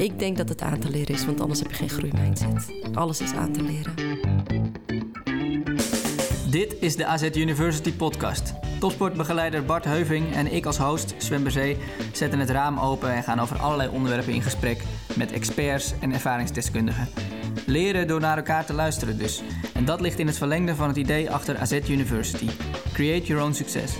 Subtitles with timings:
[0.00, 2.72] Ik denk dat het aan te leren is, want anders heb je geen groeimindset.
[2.94, 3.94] Alles is aan te leren.
[6.50, 8.54] Dit is de AZ University podcast.
[8.78, 11.50] Topsportbegeleider Bart Heuving en ik als host Sven
[12.12, 14.82] zetten het raam open en gaan over allerlei onderwerpen in gesprek
[15.16, 17.08] met experts en ervaringsdeskundigen.
[17.66, 19.42] Leren door naar elkaar te luisteren dus.
[19.74, 22.48] En dat ligt in het verlengde van het idee achter AZ University.
[22.92, 23.94] Create your own success.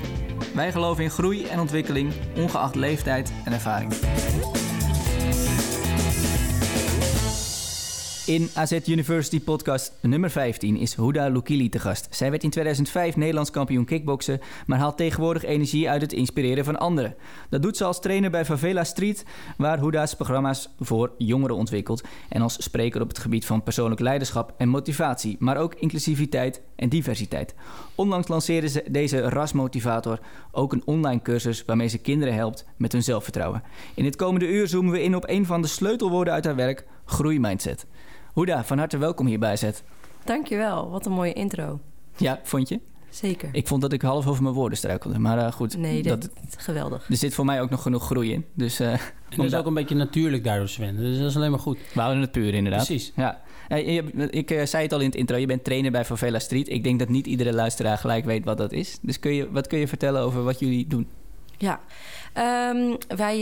[0.54, 3.92] Wij geloven in groei en ontwikkeling, ongeacht leeftijd en ervaring.
[8.30, 12.06] In AZ University podcast nummer 15 is Huda Lukili te gast.
[12.10, 16.78] Zij werd in 2005 Nederlands kampioen kickboksen, maar haalt tegenwoordig energie uit het inspireren van
[16.78, 17.14] anderen.
[17.48, 19.24] Dat doet ze als trainer bij Favela Street,
[19.56, 24.54] waar Huda's programma's voor jongeren ontwikkelt en als spreker op het gebied van persoonlijk leiderschap
[24.56, 27.54] en motivatie, maar ook inclusiviteit en diversiteit.
[27.94, 30.20] Onlangs lanceerde ze deze rasmotivator
[30.52, 33.62] ook een online cursus waarmee ze kinderen helpt met hun zelfvertrouwen.
[33.94, 36.84] In het komende uur zoomen we in op een van de sleutelwoorden uit haar werk,
[37.04, 37.86] groeimindset.
[38.32, 39.82] Hoeda, van harte welkom hier bij Zet.
[40.24, 41.80] Dankjewel, wat een mooie intro.
[42.16, 42.80] Ja, vond je?
[43.08, 43.48] Zeker.
[43.52, 45.76] Ik vond dat ik half over mijn woorden struikelde, maar uh, goed.
[45.76, 47.08] Nee, dat, dat, geweldig.
[47.08, 48.44] Er zit voor mij ook nog genoeg groei in.
[48.54, 49.00] Dus, uh, en
[49.36, 50.96] dat is ook een beetje natuurlijk daardoor, Sven.
[50.96, 51.78] Dus dat is alleen maar goed.
[51.94, 52.86] We houden het puur, inderdaad.
[52.86, 53.12] Precies.
[53.16, 53.40] Ja.
[54.30, 56.68] Ik uh, zei het al in het intro, je bent trainer bij Favela Street.
[56.68, 58.98] Ik denk dat niet iedere luisteraar gelijk weet wat dat is.
[59.02, 61.08] Dus kun je, wat kun je vertellen over wat jullie doen?
[61.58, 61.80] Ja,
[62.74, 63.36] um, wij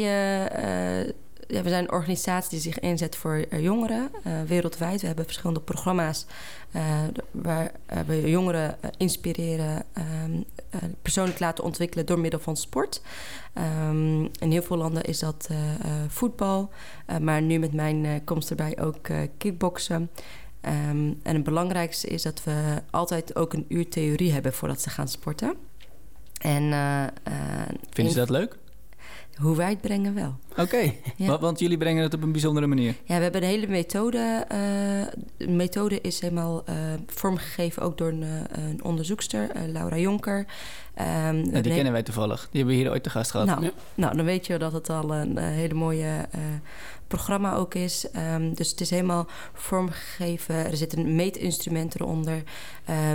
[1.48, 5.00] ja, we zijn een organisatie die zich inzet voor eh, jongeren uh, wereldwijd.
[5.00, 6.26] We hebben verschillende programma's
[6.76, 6.82] uh,
[7.30, 7.72] waar
[8.06, 9.84] we jongeren inspireren,
[10.24, 10.44] um,
[11.02, 13.02] persoonlijk laten ontwikkelen door middel van sport.
[13.88, 15.48] Um, in heel veel landen is dat
[16.08, 16.70] voetbal,
[17.20, 20.10] maar nu met mijn komst erbij ook kickboksen.
[20.60, 24.90] Um, en het belangrijkste is dat we altijd ook een uur theorie hebben voordat ze
[24.90, 25.54] gaan sporten.
[26.38, 26.62] En,
[27.90, 28.58] Vinden ze dat leuk?
[29.38, 30.36] Hoe wij het brengen wel.
[30.56, 31.38] Oké, ja.
[31.38, 32.94] want jullie brengen het op een bijzondere manier.
[33.04, 34.44] Ja, we hebben een hele methode.
[34.52, 34.58] Uh,
[35.36, 36.74] de methode is helemaal uh,
[37.06, 40.38] vormgegeven ook door een, uh, een onderzoekster, Laura Jonker.
[40.38, 41.04] Um,
[41.50, 42.40] ja, die kennen wij toevallig.
[42.40, 43.46] Die hebben we hier ooit te gast gehad.
[43.46, 43.70] Nou, ja.
[43.94, 46.28] nou dan weet je dat het al een hele mooie
[47.06, 48.06] programma ook is.
[48.34, 50.54] Um, dus het is helemaal vormgegeven.
[50.54, 52.42] Er zitten meetinstrumenten eronder.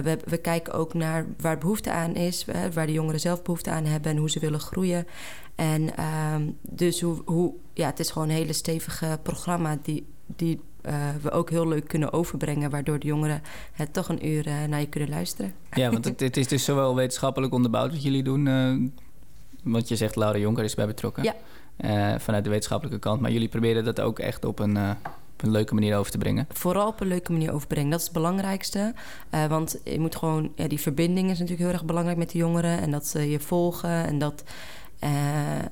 [0.04, 3.86] we, we, kijken ook naar waar behoefte aan is, waar de jongeren zelf behoefte aan
[3.86, 5.08] hebben en hoe ze willen groeien.
[5.56, 6.04] En
[6.34, 10.94] um, dus hoe, hoe, ja, het is gewoon een hele stevige programma die, die uh,
[11.22, 13.42] we ook heel leuk kunnen overbrengen, waardoor de jongeren
[13.72, 15.54] het toch een uur uh, naar je kunnen luisteren.
[15.72, 18.46] Ja, want het, het, is dus zowel wetenschappelijk onderbouwd wat jullie doen.
[18.46, 18.90] Uh,
[19.64, 21.24] want je zegt Laura Jonker is bij betrokken.
[21.24, 22.20] Ja.
[22.20, 23.22] vanuit de wetenschappelijke kant.
[23.22, 24.96] Maar jullie proberen dat ook echt op een
[25.34, 26.48] op een leuke manier over te brengen?
[26.50, 27.90] Vooral op een leuke manier overbrengen.
[27.90, 28.94] Dat is het belangrijkste.
[29.32, 32.38] Uh, want je moet gewoon, ja, die verbinding is natuurlijk heel erg belangrijk met de
[32.38, 32.80] jongeren.
[32.82, 34.44] En dat ze je volgen en dat,
[35.04, 35.10] uh,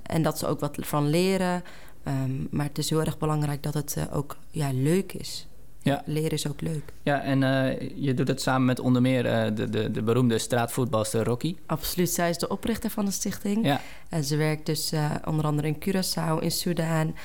[0.03, 1.63] en dat ze ook wat van leren.
[2.07, 5.47] Um, maar het is heel erg belangrijk dat het uh, ook ja, leuk is.
[5.83, 6.03] Ja.
[6.05, 6.93] Leren is ook leuk.
[7.03, 10.37] Ja, en uh, je doet het samen met onder meer uh, de, de, de beroemde
[10.37, 11.55] straatvoetbalster Rocky.
[11.65, 13.65] Absoluut, zij is de oprichter van de stichting.
[13.65, 13.81] Ja.
[14.09, 17.15] En ze werkt dus uh, onder andere in Curaçao, in Sudaan,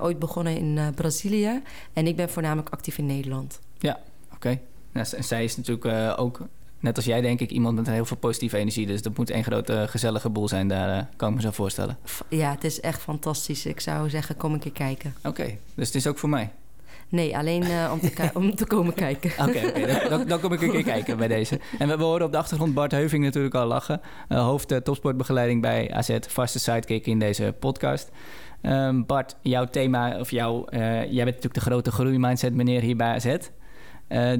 [0.00, 1.62] ooit begonnen in Brazilië.
[1.92, 3.60] En ik ben voornamelijk actief in Nederland.
[3.78, 4.34] Ja, oké.
[4.34, 4.60] Okay.
[4.92, 6.40] En zij is natuurlijk ook,
[6.80, 8.86] net als jij denk ik, iemand met heel veel positieve energie.
[8.86, 11.98] Dus dat moet een grote gezellige boel zijn daar, kan ik me zo voorstellen.
[12.28, 13.66] Ja, het is echt fantastisch.
[13.66, 15.14] Ik zou zeggen, kom een keer kijken.
[15.18, 15.58] Oké, okay.
[15.74, 16.50] dus het is ook voor mij?
[17.08, 19.30] Nee, alleen uh, om, te om, te komen kijken.
[19.38, 20.08] Oké, okay, okay.
[20.08, 21.60] dan, dan, kom ik een keer kijken bij deze.
[21.78, 24.00] En we, we horen op de achtergrond Bart Heuving natuurlijk al lachen.
[24.28, 28.10] Uh, hoofd uh, topsportbegeleiding bij AZ, vaste sidekick in deze podcast.
[28.62, 33.14] Um, Bart, jouw thema, of jouw, jij bent natuurlijk de grote groeimindset meneer hier bij
[33.14, 33.36] AZ.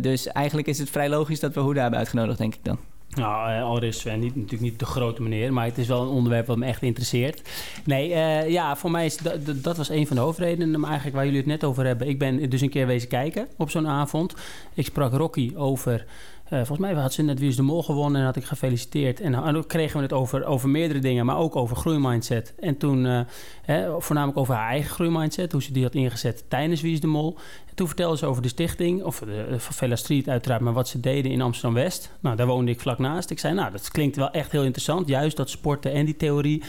[0.00, 2.78] Dus eigenlijk is het vrij logisch dat we Hoeda hebben uitgenodigd, denk ik dan.
[3.10, 6.08] Nou, uh, allereerst Sven, niet, natuurlijk niet de grote meneer, maar het is wel een
[6.08, 7.48] onderwerp wat me echt interesseert.
[7.84, 8.08] Nee,
[8.50, 9.18] ja, voor mij is
[9.62, 12.08] dat, was een van de hoofdredenen, maar eigenlijk waar jullie het net over hebben.
[12.08, 14.34] Ik ben dus een keer wezen kijken op zo'n avond.
[14.74, 16.06] Ik sprak Rocky over
[16.50, 19.20] volgens mij had ze net Wie is de Mol gewonnen en had ik gefeliciteerd.
[19.20, 22.54] En, dan kregen we het over, over meerdere dingen, maar ook over groeimindset.
[22.60, 23.26] En toen
[23.62, 27.06] hè, voornamelijk over haar eigen groeimindset, hoe ze die had ingezet tijdens Wie is de
[27.06, 27.38] Mol.
[27.68, 31.00] En toen vertelde ze over de stichting, of de, Favela Street uiteraard, maar wat ze
[31.00, 32.12] deden in Amsterdam-West.
[32.20, 33.30] Nou, daar woonde ik vlak naast.
[33.30, 35.08] Ik zei, nou, dat klinkt wel echt heel interessant.
[35.08, 36.62] Juist dat sporten en die theorie.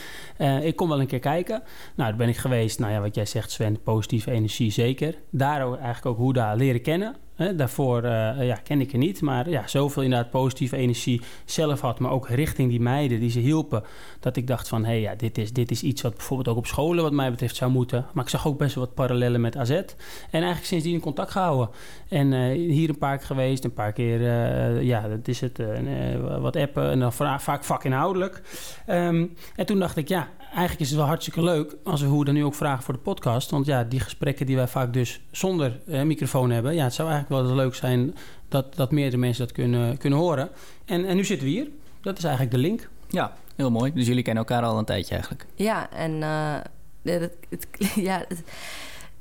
[0.61, 1.63] Ik kom wel een keer kijken.
[1.95, 2.79] Nou, daar ben ik geweest.
[2.79, 5.15] Nou ja, wat jij zegt Sven, positieve energie zeker.
[5.29, 7.15] Daar eigenlijk ook daar leren kennen.
[7.55, 11.99] Daarvoor uh, ja, ken ik er niet, maar ja, zoveel inderdaad positieve energie zelf had,
[11.99, 13.83] maar ook richting die meiden die ze hielpen,
[14.19, 16.57] dat ik dacht van, hé, hey, ja, dit is, dit is iets wat bijvoorbeeld ook
[16.57, 18.05] op scholen wat mij betreft zou moeten.
[18.13, 19.69] Maar ik zag ook best wel wat parallellen met AZ.
[19.69, 19.85] En
[20.31, 21.69] eigenlijk sindsdien in contact gehouden.
[22.09, 24.21] En uh, hier een paar keer geweest, een paar keer,
[24.83, 25.59] ja, dat is het,
[26.39, 28.41] wat appen en dan vaak vakinhoudelijk.
[28.87, 32.25] Um, en toen dacht ik, ja, eigenlijk is het wel hartstikke leuk als we hoe
[32.25, 33.49] dan nu ook vragen voor de podcast.
[33.49, 37.09] Want ja, die gesprekken die wij vaak dus zonder eh, microfoon hebben, ja, het zou
[37.09, 38.15] eigenlijk wel leuk zijn
[38.47, 40.49] dat, dat meerdere mensen dat kunnen, kunnen horen.
[40.85, 41.67] En, en nu zitten we hier.
[42.01, 42.89] Dat is eigenlijk de link.
[43.07, 43.93] Ja, heel mooi.
[43.93, 45.45] Dus jullie kennen elkaar al een tijdje eigenlijk.
[45.55, 46.55] Ja, en uh,
[47.01, 48.43] het, het, ja, het,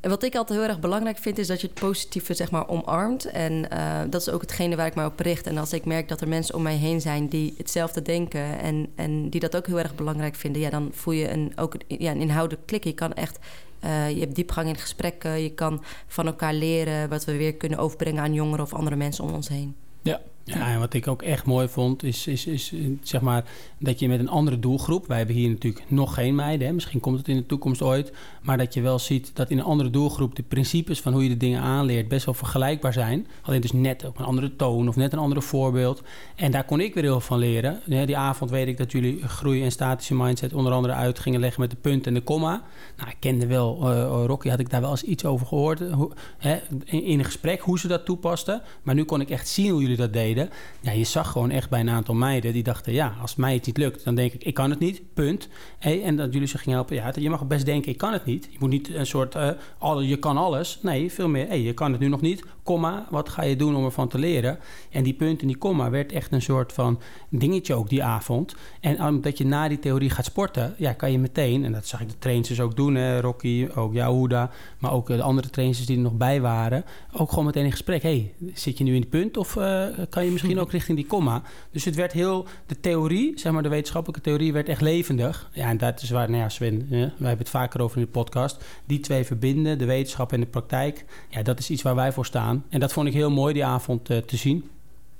[0.00, 3.24] wat ik altijd heel erg belangrijk vind, is dat je het positieve zeg maar omarmt.
[3.24, 5.46] En uh, dat is ook hetgene waar ik me op richt.
[5.46, 8.86] En als ik merk dat er mensen om mij heen zijn die hetzelfde denken en,
[8.94, 12.10] en die dat ook heel erg belangrijk vinden, ja, dan voel je een, ook ja,
[12.10, 12.84] een inhoudelijk klik.
[12.84, 13.38] Je kan echt.
[13.84, 15.42] Uh, je hebt diepgang in gesprekken.
[15.42, 19.24] Je kan van elkaar leren wat we weer kunnen overbrengen aan jongeren of andere mensen
[19.24, 19.76] om ons heen.
[20.02, 20.20] Ja,
[20.54, 23.44] ja, en wat ik ook echt mooi vond, is, is, is zeg maar
[23.78, 25.06] dat je met een andere doelgroep.
[25.06, 28.12] Wij hebben hier natuurlijk nog geen meiden, hè, misschien komt het in de toekomst ooit.
[28.42, 31.28] Maar dat je wel ziet dat in een andere doelgroep de principes van hoe je
[31.28, 33.26] de dingen aanleert best wel vergelijkbaar zijn.
[33.42, 36.02] Alleen dus net op een andere toon of net een andere voorbeeld.
[36.34, 37.80] En daar kon ik weer heel veel van leren.
[37.86, 41.60] Die avond weet ik dat jullie groei en statische mindset onder andere uit gingen leggen
[41.60, 42.62] met de punt en de komma.
[42.96, 46.10] Nou, ik kende wel, uh, Rocky had ik daar wel eens iets over gehoord hoe,
[46.38, 48.62] hè, in, in een gesprek hoe ze dat toepasten.
[48.82, 50.39] Maar nu kon ik echt zien hoe jullie dat deden.
[50.80, 52.92] Ja, je zag gewoon echt bij een aantal meiden die dachten...
[52.92, 55.48] ja, als mij het niet lukt, dan denk ik, ik kan het niet, punt.
[55.78, 58.48] En dat jullie ze gingen helpen, ja, je mag best denken, ik kan het niet.
[58.50, 60.78] Je moet niet een soort, uh, alle, je kan alles.
[60.82, 63.76] Nee, veel meer, hey, je kan het nu nog niet, komma, wat ga je doen
[63.76, 64.58] om ervan te leren?
[64.90, 68.54] En die punt en die komma werd echt een soort van dingetje ook die avond.
[68.80, 71.64] En omdat je na die theorie gaat sporten, ja, kan je meteen...
[71.64, 74.50] en dat zag ik de trainers ook doen, hè, Rocky, ook Yahuda...
[74.78, 76.84] maar ook de andere trainers die er nog bij waren...
[77.12, 80.19] ook gewoon meteen in gesprek, hey, zit je nu in die punt of uh, kan
[80.24, 81.42] je misschien ook richting die komma.
[81.70, 85.50] Dus het werd heel, de theorie, zeg maar de wetenschappelijke theorie, werd echt levendig.
[85.52, 88.10] Ja, en dat is waar, nou ja, Sven, wij hebben het vaker over in de
[88.10, 88.64] podcast.
[88.84, 91.04] Die twee verbinden, de wetenschap en de praktijk.
[91.28, 92.64] Ja, dat is iets waar wij voor staan.
[92.68, 94.68] En dat vond ik heel mooi die avond uh, te zien.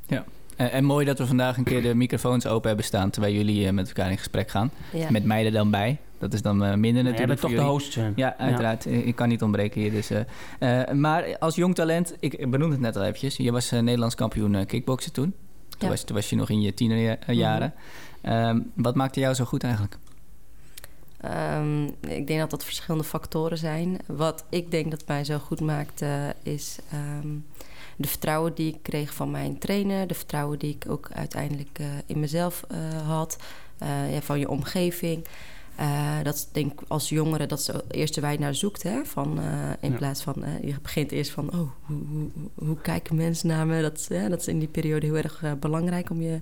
[0.07, 0.25] Ja.
[0.61, 3.11] En, en, mooi dat we vandaag een keer de microfoons open hebben staan...
[3.11, 4.71] terwijl jullie uh, met elkaar in gesprek gaan.
[4.93, 5.11] Ja.
[5.11, 5.99] Met mij er dan bij.
[6.19, 7.41] Dat is dan uh, minder natuurlijk.
[7.41, 7.99] Ja, toch de host.
[8.15, 8.85] Ja, uiteraard.
[8.85, 8.91] Ja.
[8.91, 9.91] Ik kan niet ontbreken hier.
[9.91, 13.37] Dus, uh, maar als jong talent, ik benoemde het net al eventjes.
[13.37, 15.35] Je was Nederlands kampioen kickboksen toen.
[15.79, 17.75] Toen, was, toen, was, je nog in je tienerjaren.
[18.23, 18.49] Mm -hmm.
[18.49, 19.99] um, wat maakte jou zo goed eigenlijk?
[21.59, 23.99] Um, ik denk dat dat verschillende factoren zijn.
[24.07, 26.79] Wat ik denk dat mij zo goed maakte is
[27.23, 27.45] um,
[28.01, 31.87] de vertrouwen die ik kreeg van mijn trainer, de vertrouwen die ik ook uiteindelijk uh,
[32.07, 33.37] in mezelf uh, had,
[33.83, 35.27] uh, ja, van je omgeving.
[36.23, 38.83] dat is denk ik als jongere dat is de eerste waar je naar zoekt.
[38.83, 39.05] Hè?
[39.05, 39.41] Van,
[39.81, 39.97] in ja.
[39.97, 43.83] plaats van, je begint eerst van, oh, hoe, hoe, hoe kijken mensen naar me?
[43.83, 46.41] Dat, dat is in die periode heel erg belangrijk om je,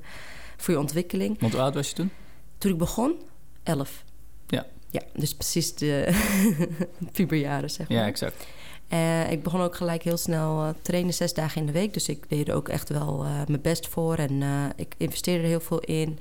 [0.57, 1.41] voor je ontwikkeling.
[1.41, 2.11] Want hoe oud was je toen?
[2.59, 3.15] Toen ik begon,
[3.63, 4.05] elf.
[4.47, 4.67] Ja.
[4.91, 6.09] Ja, dus precies de
[7.13, 7.99] puberjaren, zeg maar.
[7.99, 8.47] Ja, exact.
[8.93, 11.93] Uh, ik begon ook gelijk heel snel uh, trainen, zes dagen in de week.
[11.93, 14.15] Dus ik deed er ook echt wel uh, mijn best voor.
[14.15, 14.43] En
[14.77, 16.19] ik investeerde er heel veel in.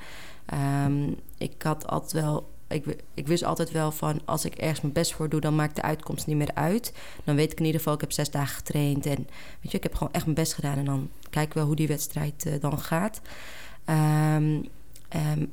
[0.86, 2.50] Um, ik had altijd wel...
[2.68, 4.22] Ik, ik, wist altijd wel van...
[4.26, 5.42] als ik ergens mijn best voor doe...
[5.42, 6.94] dan maakt de uitkomst niet meer uit.
[7.24, 7.96] Dan weet ik in ieder geval...
[7.96, 9.06] ik heb zes dagen getraind.
[9.06, 9.28] En
[9.62, 10.78] weet je, ik heb gewoon echt mijn best gedaan.
[10.78, 13.22] En dan kijken we hoe die wedstrijd dan gaat.
[13.90, 14.66] Um,
[15.16, 15.52] um,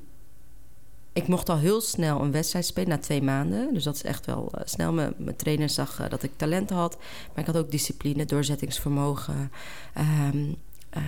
[1.15, 3.75] ik mocht al heel snel een wedstrijd spelen na twee maanden.
[3.75, 4.93] Dus dat is echt wel uh, snel.
[4.93, 6.97] Mijn, mijn trainer zag uh, dat ik talent had.
[7.35, 9.51] Maar ik had ook discipline, doorzettingsvermogen.
[10.33, 10.57] Um,
[10.97, 11.03] uh,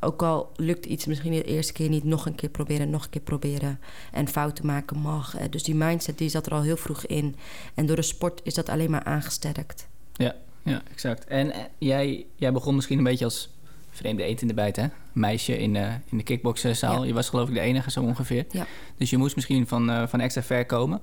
[0.00, 3.10] ook al lukt iets misschien de eerste keer niet, nog een keer proberen, nog een
[3.10, 3.80] keer proberen.
[4.12, 5.36] En fouten maken mag.
[5.50, 7.36] dus die mindset die zat er al heel vroeg in.
[7.74, 9.88] En door de sport is dat alleen maar aangesterkt.
[10.12, 11.24] Ja, ja exact.
[11.24, 13.51] En jij, jij begon misschien een beetje als
[13.94, 14.86] vreemde eend in de bijt, hè?
[15.12, 17.00] Meisje in, uh, in de kickboxzaal.
[17.00, 17.06] Ja.
[17.06, 18.44] Je was geloof ik de enige zo ongeveer.
[18.50, 18.66] Ja.
[18.96, 21.00] Dus je moest misschien van, uh, van extra ver komen.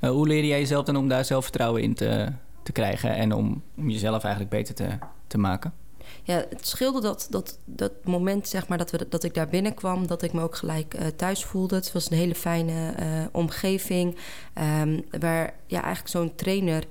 [0.00, 3.14] Uh, hoe leerde jij jezelf dan om daar zelfvertrouwen in te, te krijgen...
[3.14, 4.88] en om, om jezelf eigenlijk beter te,
[5.26, 5.72] te maken?
[6.22, 10.06] Ja, het scheelde dat, dat, dat moment zeg maar, dat, we, dat ik daar binnenkwam...
[10.06, 11.74] dat ik me ook gelijk thuis voelde.
[11.74, 12.94] Het was een hele fijne
[13.32, 14.16] omgeving...
[14.82, 16.84] Um, waar ja, eigenlijk zo'n trainer...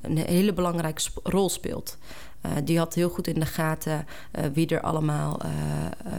[0.00, 1.98] een hele belangrijke rol speelt.
[2.46, 5.50] Uh, die had heel goed in de gaten uh, wie er allemaal, uh,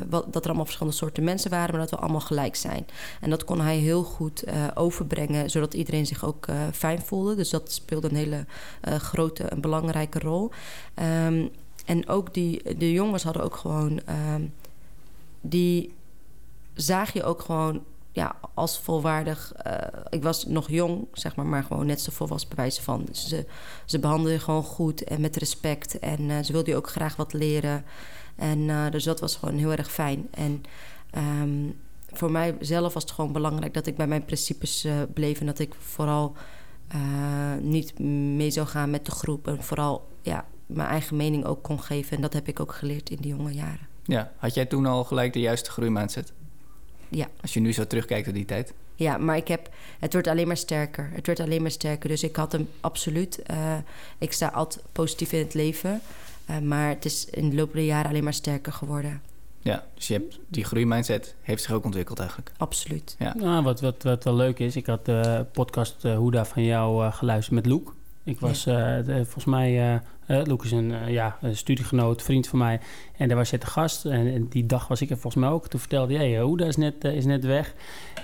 [0.09, 2.85] wat, dat er allemaal verschillende soorten mensen waren, maar dat we allemaal gelijk zijn.
[3.21, 7.35] En dat kon hij heel goed overbrengen, zodat iedereen zich ook fijn voelde.
[7.35, 8.45] Dus dat speelde een hele
[8.81, 10.51] grote en belangrijke rol.
[11.25, 11.49] Um,
[11.85, 14.01] en ook die, de jongens hadden ook gewoon,
[14.33, 14.53] um,
[15.41, 15.93] die
[16.73, 17.83] zaag je ook gewoon
[18.15, 19.53] ja, als volwaardig.
[19.67, 19.73] Uh,
[20.09, 23.07] ik was nog jong, zeg maar, maar gewoon net zo volwassen bij wijze van.
[23.11, 23.45] Ze,
[23.85, 25.99] ze behandelden gewoon goed en met respect.
[25.99, 27.85] En uh, ze wilden ook graag wat leren.
[28.35, 30.27] En uh, dus dat was gewoon heel erg fijn.
[30.31, 30.63] En
[31.17, 31.79] um,
[32.11, 35.39] voor mij zelf was het gewoon belangrijk dat ik bij mijn principes bleef.
[35.39, 36.35] En dat ik vooral
[37.61, 39.47] niet mee zou gaan met de groep.
[39.47, 42.15] En vooral ja, mijn eigen mening ook kon geven.
[42.15, 43.87] En dat heb ik ook geleerd in die jonge jaren.
[44.03, 46.33] Ja, had jij toen al gelijk de juiste groeimindset?
[47.15, 47.27] Ja.
[47.41, 48.73] Als je nu zo terugkijkt naar die tijd?
[48.95, 49.69] Ja, maar ik heb,
[49.99, 51.09] het wordt alleen maar sterker.
[51.13, 52.09] Het wordt alleen maar sterker.
[52.09, 53.41] Dus ik had hem absoluut.
[53.41, 53.73] eh,
[54.17, 56.01] ik sta altijd positief in het leven.
[56.45, 59.21] Eh, maar het is in de loop der jaren alleen maar sterker geworden.
[59.59, 62.51] Ja, dus je hebt die groeimindset heeft zich ook ontwikkeld eigenlijk.
[62.57, 63.15] Absoluut.
[63.19, 63.33] Ja.
[63.35, 67.05] Nou, wat, wat, wat wel leuk is, ik had de podcast eh Hoeda van jou
[67.05, 67.95] eh, geluisterd met Loek.
[68.23, 72.47] Ik was eh, de- volgens mij, eh eh, Loek is een, ja, een studiegenoot, vriend
[72.47, 72.79] van mij.
[73.17, 74.05] En daar was je te gast.
[74.05, 75.67] En, die dag was ik er volgens mij ook.
[75.67, 77.73] Toen vertelde hij, hey, Hoeda is net, eh, is net weg.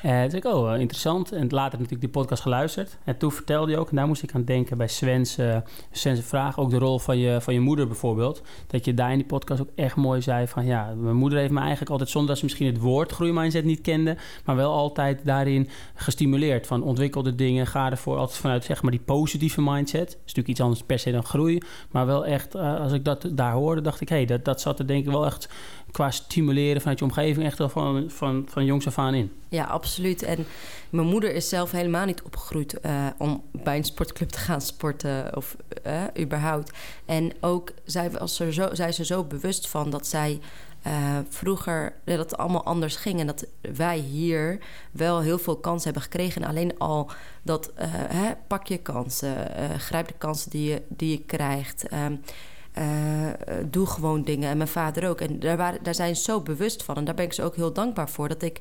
[0.02, 1.32] En toen zei ik, oh, eh, interessant.
[1.32, 2.98] En later natuurlijk die podcast geluisterd.
[3.04, 5.58] En toen vertelde je ook, en daar moest ik aan denken bij Sven's, eh
[5.92, 8.42] Sven's vraag, ook de rol van je, van je moeder bijvoorbeeld.
[8.68, 11.52] Dat je daar in die podcast ook echt mooi zei van, ja, mijn moeder heeft
[11.52, 15.26] me eigenlijk altijd, zonder dat ze misschien het woord groeimindset niet kende, maar wel altijd
[15.26, 16.68] daarin gestimuleerd.
[16.68, 20.08] Van ontwikkel de dingen, ga ervoor altijd vanuit zeg maar die positieve mindset.
[20.08, 21.62] Dat is natuurlijk iets anders per se dan groei.
[21.92, 24.62] Maar wel echt, eh, als ik dat daar hoorde, dacht ik, hé, hey, dat, dat
[24.62, 25.50] zat er denk ik wel echt
[25.92, 29.32] qua stimuleren vanuit je omgeving echt wel van, van, van jongs af aan in.
[29.50, 30.24] Ja, absoluut.
[30.24, 30.46] En
[30.90, 35.36] mijn moeder is zelf helemaal niet opgegroeid eh, om bij een sportclub te gaan sporten
[35.36, 36.72] of eh, überhaupt.
[37.06, 40.40] En ook zij was er zo, zij is zo bewust van dat zij
[40.82, 43.20] eh, vroeger dat het allemaal anders ging.
[43.20, 43.46] En dat
[43.76, 44.60] wij hier
[44.92, 46.42] wel heel veel kansen hebben gekregen.
[46.42, 47.12] En alleen al
[47.44, 47.72] dat
[48.14, 49.48] hè, pak je kansen,
[49.80, 51.88] grijp de kansen die je, die je krijgt.
[51.88, 52.16] ehm,
[52.72, 52.86] eh,
[53.66, 54.50] doe gewoon dingen.
[54.50, 55.22] En mijn vader ook.
[55.22, 56.96] En daar, waren, daar zijn ze zo bewust van.
[56.96, 58.28] En daar ben ik ze ook heel dankbaar voor.
[58.28, 58.60] Dat, ik,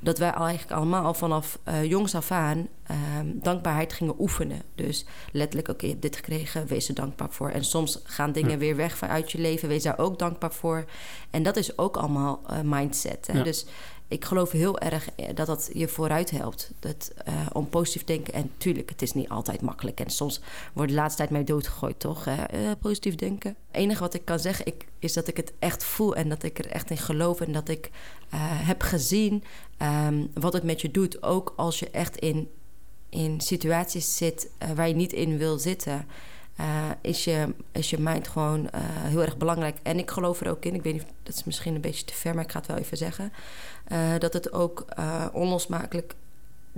[0.00, 4.62] dat wij eigenlijk allemaal al vanaf eh, jongs af aan ehm, dankbaarheid gingen oefenen.
[4.74, 7.50] Dus letterlijk, oké, je hebt dit gekregen, wees er dankbaar voor.
[7.50, 8.58] En soms gaan dingen Ja.
[8.58, 10.84] weer weg vanuit je leven, wees daar ook dankbaar voor.
[11.30, 13.26] En dat is ook allemaal eh, mindset.
[13.26, 13.38] Hè?
[13.38, 13.44] Ja.
[13.44, 13.66] Dus
[14.08, 16.70] ik geloof heel erg eh, dat dat je vooruit helpt.
[16.78, 18.34] Dat, eh, om positief denken.
[18.34, 20.00] En tuurlijk, het is niet altijd makkelijk.
[20.00, 20.40] En soms
[20.72, 22.26] wordt de laatste tijd mij doodgegooid, toch?
[22.26, 23.56] Eh, positief denken.
[23.70, 26.16] Het enige wat ik kan zeggen ik, is dat ik het echt voel.
[26.16, 27.40] En dat ik er echt in geloof.
[27.40, 27.90] En dat ik
[28.38, 29.44] heb gezien
[29.76, 31.22] ehm, wat het met je doet.
[31.22, 32.50] Ook als je echt in,
[33.08, 36.06] in situaties zit waar je niet in wil zitten.
[37.00, 39.78] is, je, is je mind gewoon heel erg belangrijk.
[39.82, 40.74] En ik geloof er ook in.
[40.74, 42.76] Ik weet niet, dat is misschien een beetje te ver, maar ik ga het wel
[42.76, 43.32] even zeggen.
[43.84, 46.14] Eh, dat het ook eh, onlosmakelijk,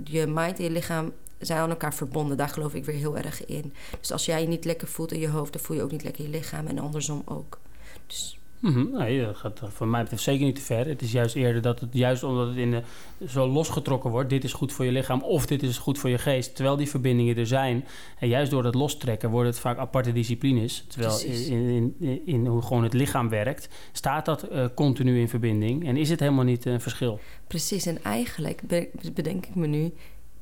[0.03, 2.37] je mind en je lichaam zijn aan elkaar verbonden.
[2.37, 3.73] Daar geloof ik weer heel erg in.
[3.99, 6.03] Dus als jij je niet lekker voelt in je hoofd, dan voel je ook niet
[6.03, 7.59] lekker in je lichaam en andersom ook.
[8.07, 10.85] Dus Mhm, Nee, dat gaat voor mij betreft zeker niet te ver.
[10.87, 12.81] Het is juist eerder dat het, juist omdat het in de,
[13.27, 16.17] zo losgetrokken wordt, dit is goed voor je lichaam of dit is goed voor je
[16.17, 17.85] geest, terwijl die verbindingen er zijn.
[18.19, 20.85] En juist door dat lostrekken wordt het vaak aparte disciplines.
[20.87, 25.29] Terwijl in, in, in, in hoe gewoon het lichaam werkt, staat dat eh, continu in
[25.29, 27.19] verbinding en is het helemaal niet een verschil.
[27.47, 27.85] precies.
[27.85, 29.91] En eigenlijk be- bedenk ik me nu,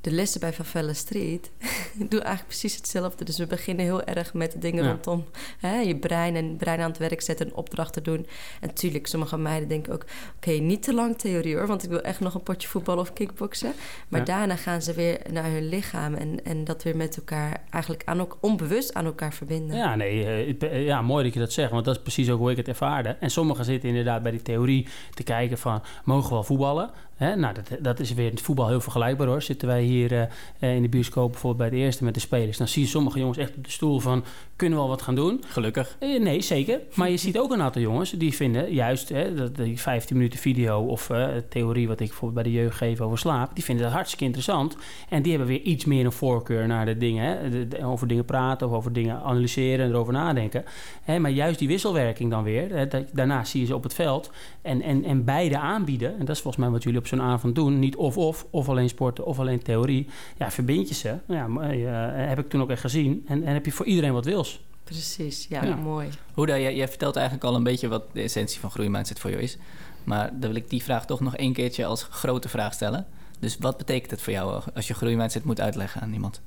[0.06, 1.52] de lessen bij Favela Street
[2.10, 3.24] doen eigenlijk precies hetzelfde.
[3.26, 4.90] Dus we beginnen heel erg met de dingen Ja.
[4.90, 5.26] rondom
[5.60, 8.26] hè, je brein en brein aan het werk zetten, een opdracht te doen.
[8.62, 12.02] En natuurlijk, sommige meiden denken ook, oké, niet te lang theorie hoor, want ik wil
[12.02, 13.74] echt nog een potje voetbal of kickboksen.
[14.08, 14.26] Maar Ja.
[14.26, 18.22] daarna gaan ze weer naar hun lichaam en, en dat weer met elkaar eigenlijk aan,
[18.22, 19.78] ook onbewust aan elkaar verbinden.
[19.78, 22.40] Ja, nee, eh, eh, ja, mooi dat je dat zegt, want dat is precies ook
[22.40, 23.10] hoe ik het ervaarde.
[23.20, 26.90] En sommigen zitten inderdaad bij die theorie te kijken van, mogen we wel voetballen?
[27.16, 27.36] Hè?
[27.36, 29.42] Nou, dat, dat is weer in het voetbal heel vergelijkbaar hoor.
[29.42, 30.22] Zitten wij hier eh,
[30.60, 33.20] eh, in de bioscoop bijvoorbeeld bij de eerste met de spelers, dan zie je sommige
[33.20, 34.24] jongens echt op de stoel van,
[34.56, 35.44] kunnen we wel wat gaan doen?
[35.48, 35.96] Gelukkig.
[36.00, 36.80] Eh, Nee, zeker.
[36.94, 40.40] Maar je ziet ook een aantal jongens die vinden juist hè, dat die 15 minuten
[40.40, 41.10] video of
[41.50, 44.78] theorie wat ik bijvoorbeeld bij de jeugd geef over slaap, die vinden dat hartstikke interessant.
[45.10, 48.08] En die hebben weer iets meer een voorkeur naar de dingen, hè, de- de- over
[48.08, 50.64] dingen praten of over dingen analyseren en erover nadenken.
[51.04, 53.94] Hè, maar juist die wisselwerking dan weer, hè, dat, daarna zie je ze op het
[53.94, 54.32] veld
[54.62, 56.20] en, en, en beide aanbieden.
[56.20, 57.80] En dat is volgens mij wat jullie op zo'n avond doen.
[57.80, 60.08] Niet of-of, of alleen sporten of alleen theorie.
[60.38, 61.16] Ja, verbind je ze.
[61.28, 63.24] Nou Ja, maar, eh, heb ik toen ook echt gezien.
[63.28, 64.64] En, en heb je voor iedereen wat wils.
[64.84, 65.76] Precies, ja, Ja.
[65.76, 66.10] mooi.
[66.34, 69.42] Hoeda, jij, jij vertelt eigenlijk al een beetje wat de essentie van groeimindset voor jou
[69.42, 69.58] is.
[70.04, 73.06] Maar dan wil ik die vraag toch nog één keertje als grote vraag stellen.
[73.40, 76.42] Dus wat betekent het voor jou als je groeimindset moet uitleggen aan iemand?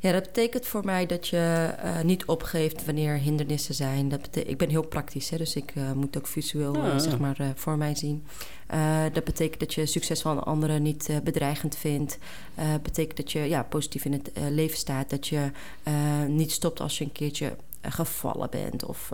[0.00, 4.08] Ja, dat betekent voor mij dat je eh, niet opgeeft wanneer hindernissen zijn.
[4.08, 6.98] Dat ik ben heel praktisch, hè, dus ik eh, moet ook visueel Ja, eh, ja.
[6.98, 8.24] zeg maar, voor mij zien.
[9.12, 12.18] Dat betekent dat je succes van anderen niet bedreigend vindt.
[12.54, 15.10] Eh betekent dat je ja, positief in het leven staat.
[15.10, 15.50] Dat je
[16.28, 18.84] niet stopt als je een keertje gevallen bent.
[18.84, 19.12] Of,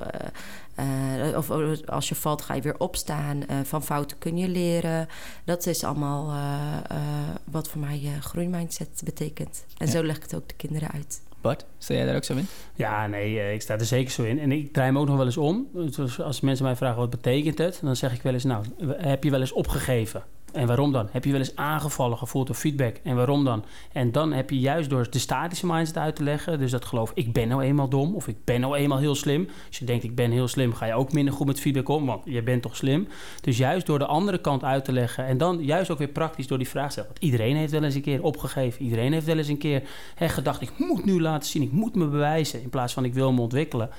[0.75, 1.51] eh, eh, of
[1.87, 3.47] als je valt, ga je weer opstaan.
[3.47, 5.09] Eh, van fouten kun je leren.
[5.45, 7.03] Dat is allemaal eh, eh,
[7.45, 9.65] wat voor mij eh groeimindset betekent.
[9.79, 9.93] En Ja.
[9.93, 11.21] zo leg ik het ook de kinderen uit.
[11.41, 12.47] Bart, sta jij daar ook zo in?
[12.75, 14.39] Ja, nee, eh, ik sta er zeker zo in.
[14.41, 15.67] En ik draai hem ook nog wel eens om.
[15.73, 18.65] Dus als mensen mij vragen wat betekent het, dan zeg ik wel eens, nou,
[18.97, 20.23] heb je wel eens opgegeven?
[20.55, 21.09] En waarom dan?
[21.11, 23.01] Heb je wel eens aangevallen gevoeld of feedback?
[23.03, 23.65] En waarom dan?
[23.93, 27.13] En dan heb je juist door de statische mindset uit te leggen, dus dat geloof
[27.15, 29.49] ik ben nou eenmaal dom of ik ben nou eenmaal heel slim.
[29.67, 32.07] Als je denkt ik ben heel slim, ga je ook minder goed met feedback om,
[32.07, 33.09] want je bent toch slim.
[33.41, 36.47] Dus juist door de andere kant uit te leggen en dan juist ook weer praktisch
[36.47, 37.09] door die vraag te stellen.
[37.09, 39.83] Want iedereen heeft wel eens een keer opgegeven, iedereen heeft wel eens een keer
[40.15, 43.15] hè, gedacht ik moet nu laten zien, ik moet me bewijzen in plaats van ik
[43.15, 43.91] wil me ontwikkelen.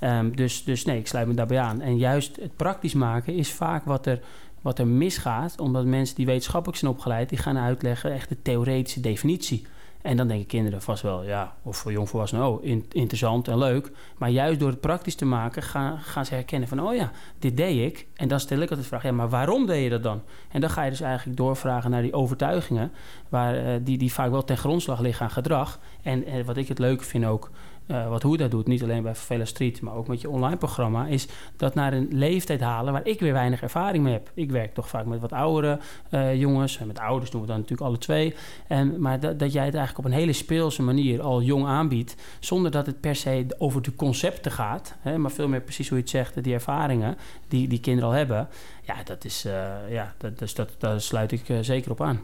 [0.00, 1.80] Ehm, dus, dus nee, ik sluit me daarbij aan.
[1.80, 4.20] En juist het praktisch maken is vaak wat er,
[4.60, 9.00] wat er misgaat, omdat mensen die wetenschappelijk zijn opgeleid, die gaan uitleggen echt de theoretische
[9.00, 9.66] definitie.
[10.02, 13.90] En dan denken kinderen vast wel, ja, of voor jongvolwassenen, oh, interessant en leuk.
[14.18, 17.56] Maar juist door het praktisch te maken, gaan, gaan ze herkennen van, oh ja, dit
[17.56, 18.06] deed ik.
[18.14, 20.22] En dan stel ik altijd de vraag, ja, maar waarom deed je dat dan?
[20.50, 22.92] En dan ga je dus eigenlijk doorvragen naar die overtuigingen,
[23.28, 25.78] waar, uh, die, die vaak wel ten grondslag liggen aan gedrag.
[26.02, 27.50] En uh, wat ik het leuke vind ook,
[27.86, 30.56] uh, wat hoe dat doet, niet alleen bij Vela Street, maar ook met je online
[30.56, 34.30] programma, is dat naar een leeftijd halen waar ik weer weinig ervaring mee heb.
[34.34, 35.78] Ik werk toch vaak met wat oudere
[36.10, 38.34] uh, jongens, en met ouders doen we dan natuurlijk alle twee.
[38.66, 42.14] En, maar dat, dat jij het eigenlijk op een hele speelse manier al jong aanbiedt,
[42.40, 45.96] zonder dat het per se over de concepten gaat, hè, maar veel meer precies hoe
[45.96, 47.16] je het zegt, die ervaringen
[47.48, 48.48] die die kinderen al hebben.
[48.82, 49.52] Ja, dat is, uh,
[49.90, 52.20] ja, dat, dus dat, daar sluit ik zeker op aan.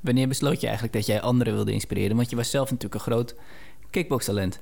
[0.00, 2.16] Wanneer besloot je eigenlijk dat jij anderen wilde inspireren?
[2.16, 3.34] Want je was zelf natuurlijk een groot
[3.90, 4.60] kickboxtalent?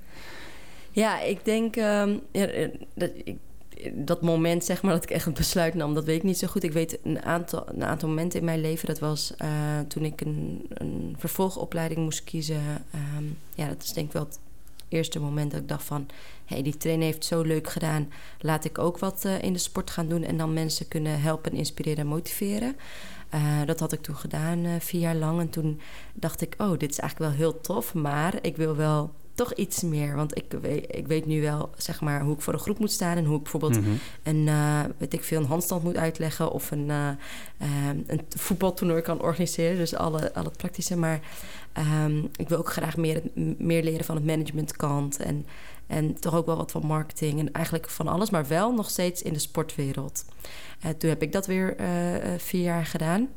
[0.90, 3.36] Ja, ik denk ja, eh, dat, ik,
[3.92, 6.46] dat moment, zeg maar, dat ik echt een besluit nam, dat weet ik niet zo
[6.46, 6.62] goed.
[6.62, 8.86] Ik weet een aantal, een aantal momenten in mijn leven.
[8.86, 9.48] Dat was uh,
[9.88, 12.84] toen ik een, een, vervolgopleiding moest kiezen.
[13.16, 14.38] Um, ja, dat is denk ik wel het
[14.88, 16.06] eerste moment dat ik dacht van...
[16.44, 18.12] hé, hey, die trainer heeft zo leuk gedaan.
[18.40, 20.22] Laat ik ook wat uh, in de sport gaan doen...
[20.22, 22.76] en dan mensen kunnen helpen, inspireren en motiveren.
[23.66, 25.40] Dat had ik toen gedaan, vier jaar lang.
[25.40, 25.80] En toen
[26.14, 27.94] dacht ik, oh, dit is eigenlijk wel heel tof...
[27.94, 30.16] maar ik wil wel toch iets meer.
[30.16, 32.90] Want ik weet, ik weet nu wel, zeg maar, hoe ik voor een groep moet
[32.90, 33.16] staan...
[33.16, 33.98] en hoe ik bijvoorbeeld mm -hmm.
[34.22, 36.50] een, uh, weet ik veel, een handstand moet uitleggen...
[36.50, 37.08] of een, uh,
[37.88, 39.76] um, een voetbaltoernooi kan organiseren.
[39.76, 40.96] Dus alle, al het praktische.
[40.96, 41.20] Maar
[42.04, 43.22] um, ik wil ook graag meer,
[43.58, 45.16] meer leren van het managementkant...
[45.16, 45.46] en
[45.86, 49.22] en toch ook wel wat van marketing en eigenlijk van alles, maar wel nog steeds
[49.22, 50.24] in de sportwereld.
[50.84, 51.76] Uh, toen heb ik dat weer
[52.38, 53.28] vier jaar gedaan.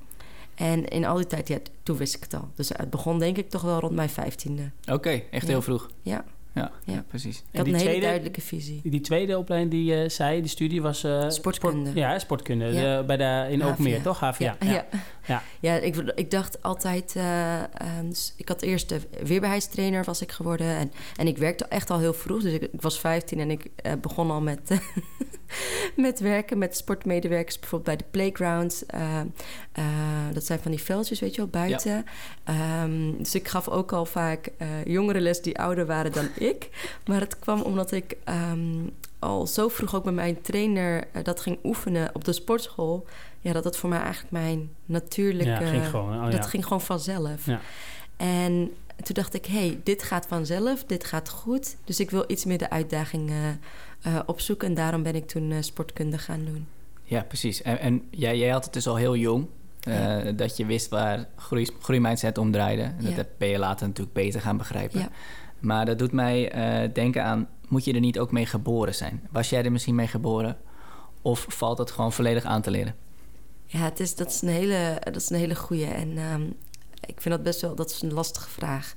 [0.61, 2.49] En in al die tijd, ja, toen wist ik het al.
[2.55, 4.71] Dus het begon denk ik toch wel rond mijn vijftiende.
[4.81, 5.49] Oké, okay, echt ja.
[5.49, 5.89] heel vroeg.
[6.01, 6.25] Ja.
[6.53, 7.43] Ja, ja, precies.
[7.51, 8.81] Ik had een hele tweede, duidelijke visie.
[8.83, 11.03] Die tweede opleiding die je uh, zei, die studie was...
[11.03, 11.79] Uh, sportkunde.
[11.79, 12.71] Sport, ja, sportkunde.
[12.71, 14.19] De, bij de, in Overmeer, toch?
[14.19, 14.43] HVA.
[14.43, 14.85] Ja, ja.
[15.25, 15.43] ja.
[15.59, 15.75] ja.
[15.75, 17.13] ik, ik dacht altijd...
[17.17, 17.63] Uh,
[18.03, 20.67] dus ik had eerst de weerbaarheidstrainer was ik geworden.
[20.67, 22.41] En, en ik werkte echt al heel vroeg.
[22.41, 23.69] Dus ik, ik was 15 en ik
[24.01, 24.59] begon al met,
[25.95, 27.59] met werken met sportmedewerkers.
[27.59, 28.83] Bijvoorbeeld bij de playgrounds.
[30.33, 32.05] dat zijn van die veldjes, weet je wel, buiten.
[32.83, 34.51] Um, dus ik gaf ook al vaak
[34.85, 36.69] jongere les die ouder waren dan ik.
[37.05, 38.17] Maar het kwam omdat ik
[38.51, 43.05] um, al zo vroeg ook met mijn trainer dat ging oefenen op de sportschool.
[43.41, 45.63] Ja, dat dat voor mij eigenlijk mijn natuurlijke...
[45.63, 46.41] Ja, ging gewoon, oh, dat ja.
[46.41, 47.45] ging gewoon vanzelf.
[47.45, 47.61] Ja.
[48.17, 51.75] En toen dacht ik, hé, hey, dit gaat vanzelf, dit gaat goed.
[51.83, 53.35] Dus ik wil iets meer de uitdaging uh,
[54.07, 54.67] uh, opzoeken.
[54.67, 56.67] En daarom ben ik toen uh, sportkunde gaan doen.
[57.03, 57.61] Ja, precies.
[57.61, 59.47] En, en jij, jij had het dus al heel jong.
[59.83, 60.31] Ja.
[60.31, 62.81] dat je wist waar groei, groeimindset om draaide.
[62.81, 63.25] En dat ja.
[63.37, 64.99] ben je later natuurlijk beter gaan begrijpen.
[64.99, 65.09] Ja.
[65.59, 66.51] Maar dat doet mij
[66.93, 69.27] denken aan, moet je er niet ook mee geboren zijn?
[69.31, 70.57] Was jij er misschien mee geboren?
[71.21, 72.95] Of valt het gewoon volledig aan te leren?
[73.65, 75.85] Ja, het is, dat, is een hele, dat is een hele goeie.
[75.85, 76.53] En um,
[77.05, 78.93] ik vind dat best wel, dat is een lastige vraag.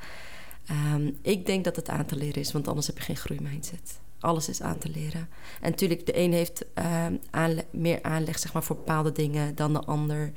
[0.94, 4.00] Um, ik denk dat het aan te leren is, want anders heb je geen groeimindset.
[4.24, 5.28] Alles is aan te leren.
[5.60, 9.72] En natuurlijk, de een heeft uh, aanle meer aanleg zeg maar, voor bepaalde dingen dan
[9.72, 10.32] de ander.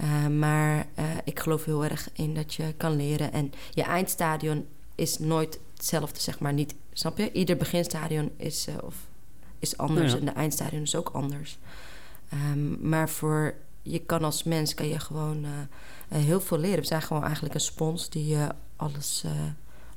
[0.00, 3.32] Uh, maar uh, ik geloof heel erg in dat je kan leren.
[3.32, 6.52] En je eindstadion is nooit hetzelfde, zeg maar.
[6.52, 7.32] Niet, snap je?
[7.32, 8.94] Ieder beginstadion is, uh, of,
[9.58, 10.18] is anders ja.
[10.18, 11.58] en de eindstadion is ook anders.
[12.32, 15.50] Um, maar voor je kan als mens kan je gewoon uh,
[16.08, 16.80] heel veel leren.
[16.80, 19.24] We zijn gewoon eigenlijk een spons die uh, alles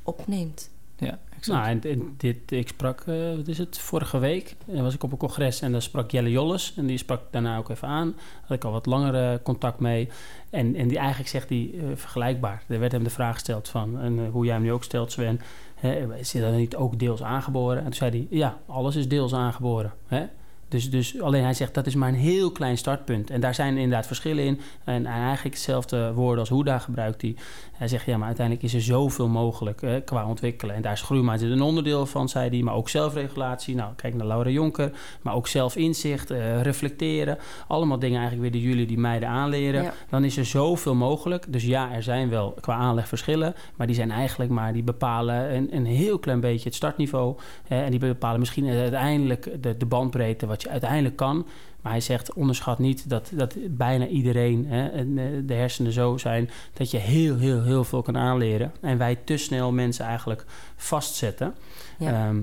[0.03, 0.69] opneemt.
[0.97, 1.83] Ja, exact.
[1.83, 5.11] Nou, en, dit, ik sprak, uh, wat is het, vorige week uh, was ik op
[5.11, 6.73] een congres en daar sprak Jelle Jolles.
[6.77, 8.15] En die sprak daarna ook even aan.
[8.41, 10.09] Had ik al wat langer contact mee.
[10.49, 12.63] En, en die eigenlijk zegt die vergelijkbaar.
[12.67, 15.41] Er werd hem de vraag gesteld van, en hoe jij hem nu ook stelt, Sven.
[15.75, 17.77] Hè, is dat niet ook deels aangeboren?
[17.77, 19.93] En toen zei hij, ja, alles is deels aangeboren.
[20.07, 20.25] Hè?
[20.67, 23.29] Dus, dus alleen hij zegt dat is maar een heel klein startpunt.
[23.29, 24.59] En daar zijn inderdaad verschillen in.
[24.83, 27.35] En, en eigenlijk hetzelfde woorden als Hoeda gebruikt hij.
[27.73, 30.75] Hij zegt ja, maar uiteindelijk is er zoveel mogelijk eh, qua ontwikkelen.
[30.75, 32.61] En daar is groeimindset een onderdeel van, zei hij.
[32.61, 33.75] Maar ook zelfregulatie.
[33.75, 34.91] Nou, kijk naar Laura Jonker.
[35.21, 37.37] Maar ook zelfinzicht, uh, reflecteren.
[37.67, 39.83] Allemaal dingen eigenlijk weer die jullie die meiden aanleren.
[39.83, 39.93] Ja.
[40.09, 41.53] Dan is er zoveel mogelijk.
[41.53, 43.55] Dus ja, er zijn wel qua aanleg verschillen.
[43.75, 47.35] Maar die zijn eigenlijk maar, die bepalen een, een heel klein beetje het startniveau.
[47.67, 51.45] Eh, en die bepalen misschien uiteindelijk de, de bandbreedte wat je uiteindelijk kan.
[51.81, 56.17] Maar hij zegt, onderschat niet dat, dat bijna iedereen, hè, en, eh, de hersenen zo
[56.17, 56.49] zijn...
[56.73, 58.71] dat je heel, heel, heel veel kan aanleren.
[58.81, 61.53] En wij te snel mensen eigenlijk vastzetten.
[61.99, 62.11] Ja.
[62.27, 62.41] Ehm,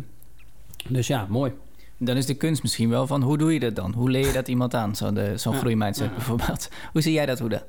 [0.89, 1.53] dus ja, mooi.
[1.99, 3.93] Dan is de kunst misschien wel van hoe doe je dat dan?
[3.93, 4.97] Hoe leer je dat iemand aan?
[4.97, 5.59] Zo'n zo'n Ja.
[5.59, 6.13] groeimindset Ja.
[6.15, 6.69] bijvoorbeeld.
[6.93, 7.63] Hoe zie jij dat, Hoeda?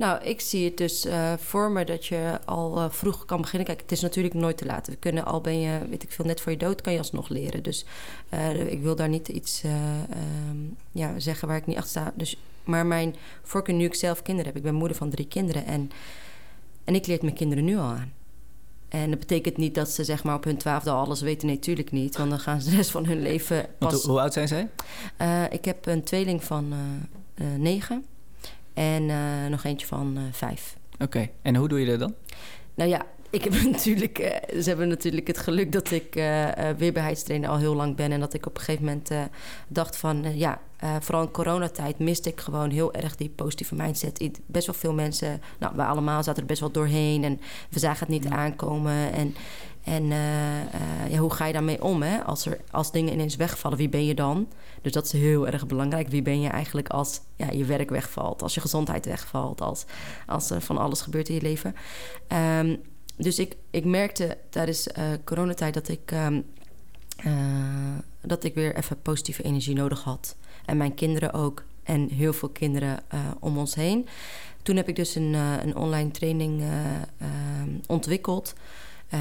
[0.00, 3.66] Nou, ik zie het dus eh, voor me dat je al eh, vroeg kan beginnen.
[3.66, 4.86] Kijk, het is natuurlijk nooit te laat.
[4.86, 7.28] We kunnen al ben je, weet ik veel, net voor je dood kan je alsnog
[7.28, 7.62] leren.
[7.62, 7.84] Dus
[8.28, 10.56] eh, ik wil daar niet iets eh, ehm,
[10.92, 12.12] ja, zeggen waar ik niet achter sta.
[12.14, 14.56] Dus, maar mijn voorkeur nu ik zelf kinderen heb.
[14.56, 15.90] Ik ben moeder van drie kinderen en,
[16.84, 18.12] en ik leer het mijn kinderen nu al aan.
[18.88, 21.46] En dat betekent niet dat ze zeg maar op hun twaalfde al alles weten.
[21.46, 22.16] Nee, natuurlijk niet.
[22.16, 23.92] Want dan gaan ze de rest van hun leven pas...
[23.92, 24.68] hoe, hoe oud zijn zij?
[25.50, 26.74] Ik heb een tweeling van
[27.56, 28.04] negen
[28.80, 30.76] en eh, nog eentje van eh, vijf.
[30.98, 32.14] Oké, en hoe doe je dat dan?
[32.74, 37.50] Nou ja, ik heb natuurlijk, eh, ze hebben natuurlijk het geluk dat ik eh, weerbaarheidstrainer
[37.50, 38.12] al heel lang ben.
[38.12, 39.10] En dat ik op een gegeven moment
[39.68, 40.60] dacht van, ja,
[41.00, 44.30] vooral in coronatijd miste ik gewoon heel erg die positieve mindset.
[44.46, 47.24] Best wel veel mensen, nou, wij allemaal zaten er best wel doorheen.
[47.24, 47.40] En
[47.70, 49.12] we zagen het niet aankomen.
[49.12, 49.34] En,
[49.84, 50.04] en
[51.08, 52.22] ja, hoe ga je daarmee om, hè?
[52.24, 54.48] Als, er, als dingen ineens wegvallen, wie ben je dan?
[54.82, 56.08] Dus dat is heel erg belangrijk.
[56.08, 59.84] Wie ben je eigenlijk als ja, je werk wegvalt, als je gezondheid wegvalt, als,
[60.26, 61.74] als er van alles gebeurt in je leven?
[62.28, 62.76] Ehm,
[63.20, 66.40] dus ik, ik merkte tijdens eh coronatijd dat ik, ehm,
[67.16, 70.36] eh, dat ik weer even positieve energie nodig had.
[70.64, 71.64] En mijn kinderen ook.
[71.82, 74.08] En heel veel kinderen eh, om ons heen.
[74.62, 76.62] Toen heb ik dus een, een online training
[77.86, 78.54] ontwikkeld.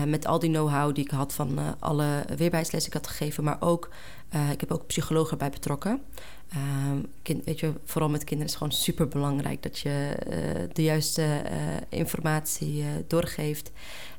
[0.07, 3.43] met al die know-how die ik had van alle weerbaarheidslessen die ik had gegeven.
[3.43, 3.89] Maar ook,
[4.29, 6.01] eh, ik heb ook psychologen erbij betrokken.
[6.49, 10.83] Ehm, kind, weet je, vooral met kinderen is gewoon super belangrijk dat je eh, de
[10.83, 11.57] juiste eh,
[11.89, 13.71] informatie doorgeeft.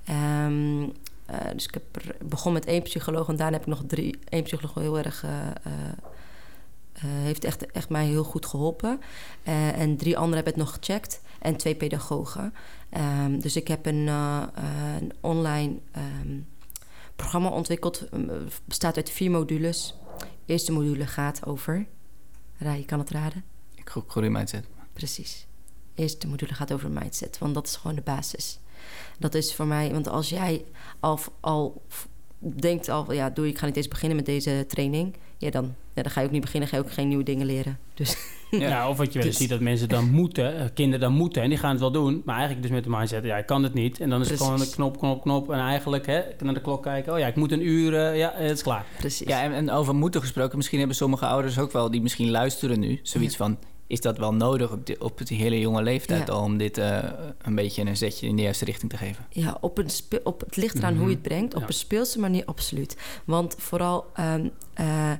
[0.05, 0.83] Ehm,
[1.27, 4.19] eh, dus ik heb er, begon met één psycholoog en daarna heb ik nog drie.
[4.29, 5.25] Eén psycholoog heel erg.
[7.01, 9.01] heeft echt, echt mij heel goed geholpen.
[9.43, 11.21] Eh, en drie anderen hebben het nog gecheckt.
[11.39, 12.55] En twee pedagogen.
[12.91, 15.79] Ehm, dus ik heb een, een online
[17.21, 17.99] programma ontwikkeld.
[18.11, 19.95] Het bestaat uit vier modules.
[20.19, 21.87] De eerste module gaat over.
[22.59, 23.45] Je kan het raden.
[23.75, 24.67] Ik gro- groeimindset.
[24.93, 25.47] Precies.
[25.95, 28.59] De eerste module gaat over mindset, want dat is gewoon de basis.
[29.19, 30.65] Dat is voor mij, want als jij
[31.01, 31.83] al, al
[32.41, 36.03] denkt al, ja, doe ik ga niet eens beginnen met deze training, ja, dan, ja,
[36.03, 37.79] dan ga je ook niet beginnen, ga je ook geen nieuwe dingen leren.
[37.95, 38.17] Dus
[38.51, 38.89] Ja.
[38.89, 41.43] of wat je wel eens Dus- ziet dat mensen dan moeten, eh, kinderen dan moeten
[41.43, 42.23] en die gaan het wel doen.
[42.25, 44.01] Maar eigenlijk dus met de mindset, ja, ik kan het niet.
[44.01, 45.51] En dan is het gewoon een knop, knop, knop.
[45.51, 48.33] En eigenlijk hè, naar de klok kijken, oh ja, ik moet een uur, eh, ja,
[48.35, 48.85] het is klaar.
[48.99, 49.29] precies.
[49.29, 52.81] Ja, en, en over moeten gesproken, misschien hebben sommige ouders ook wel, die misschien luisteren
[52.81, 53.59] nu, zoiets van,
[53.91, 56.33] is dat wel nodig op, op het hele jonge leeftijd Ja.
[56.33, 56.99] al om dit eh,
[57.43, 59.27] een beetje een zetje in de juiste richting te geven?
[59.31, 61.55] Ja, op een spe- op, het ligt eraan hoe je het brengt.
[61.55, 61.67] Op Ja.
[61.67, 62.97] een speelse manier absoluut.
[63.25, 65.13] Want vooral ehm, eh,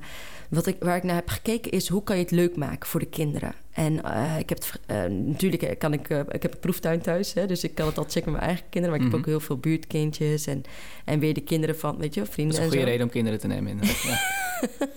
[0.49, 1.87] wat ik, waar ik naar heb gekeken is...
[1.87, 3.53] hoe kan je het leuk maken voor de kinderen?
[3.71, 4.79] En eh, ik heb het,
[5.09, 6.09] natuurlijk kan ik...
[6.09, 8.65] ik heb een proeftuin thuis, hè, dus ik kan het al checken met mijn eigen
[8.69, 8.89] kinderen.
[8.97, 9.15] Maar ik Mhm.
[9.15, 10.47] heb ook heel veel buurtkindjes...
[10.47, 10.63] en,
[11.05, 12.91] en weer de kinderen van, weet je, Dat vrienden is een en goede zo.
[12.91, 13.71] reden om kinderen te nemen.
[13.71, 14.01] inderdaad.
[14.01, 14.19] Ja.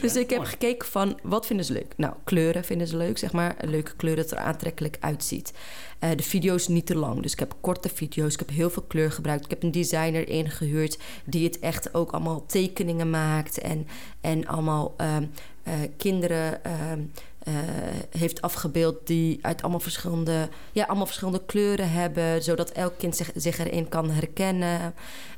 [0.00, 0.50] Dus ik heb Mooi.
[0.50, 1.94] gekeken van wat vinden ze leuk?
[1.96, 3.56] Nou, kleuren vinden ze leuk, zeg maar.
[3.60, 5.52] Leuke kleuren dat er aantrekkelijk uitziet.
[5.98, 7.22] Eh, de video's niet te lang.
[7.22, 8.32] Dus ik heb korte video's.
[8.32, 9.44] Ik heb heel veel kleur gebruikt.
[9.44, 13.58] Ik heb een designer ingehuurd die het echt ook allemaal tekeningen maakt.
[13.58, 13.86] En,
[14.20, 15.24] en allemaal ehm,
[15.62, 17.00] eh, kinderen ehm,
[17.48, 22.42] eh, heeft afgebeeld die uit allemaal verschillende, ja, allemaal verschillende kleuren hebben.
[22.42, 24.94] Zodat elk kind zich, erin kan herkennen.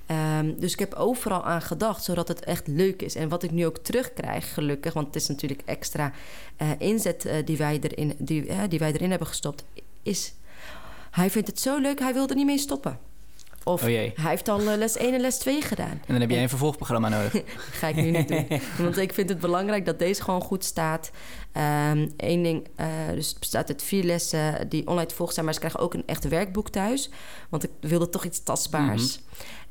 [0.06, 3.14] Ehm, dus ik heb overal aan gedacht, zodat het echt leuk is.
[3.14, 6.12] En wat ik nu ook terugkrijg, gelukkig, want het is natuurlijk extra
[6.56, 9.64] eh, inzet eh, die, wij erin, die, die wij erin hebben gestopt,
[10.02, 10.34] is
[11.10, 12.98] hij vindt het zo leuk, hij wil er niet mee stoppen.
[13.64, 15.90] Of Oh hij heeft al eh, les 1 en les 2 gedaan.
[15.90, 17.42] En dan heb jij een vervolgprogramma nodig.
[17.80, 18.46] Ga ik nu niet doen.
[18.84, 21.10] Want ik vind het belangrijk dat deze gewoon goed staat.
[21.52, 25.44] Eén ding, eh, dus het bestaat uit vier lessen die online te volgen zijn.
[25.44, 27.10] Maar ze krijgen ook een echt werkboek thuis.
[27.48, 29.20] Want ik wilde toch iets tastbaars.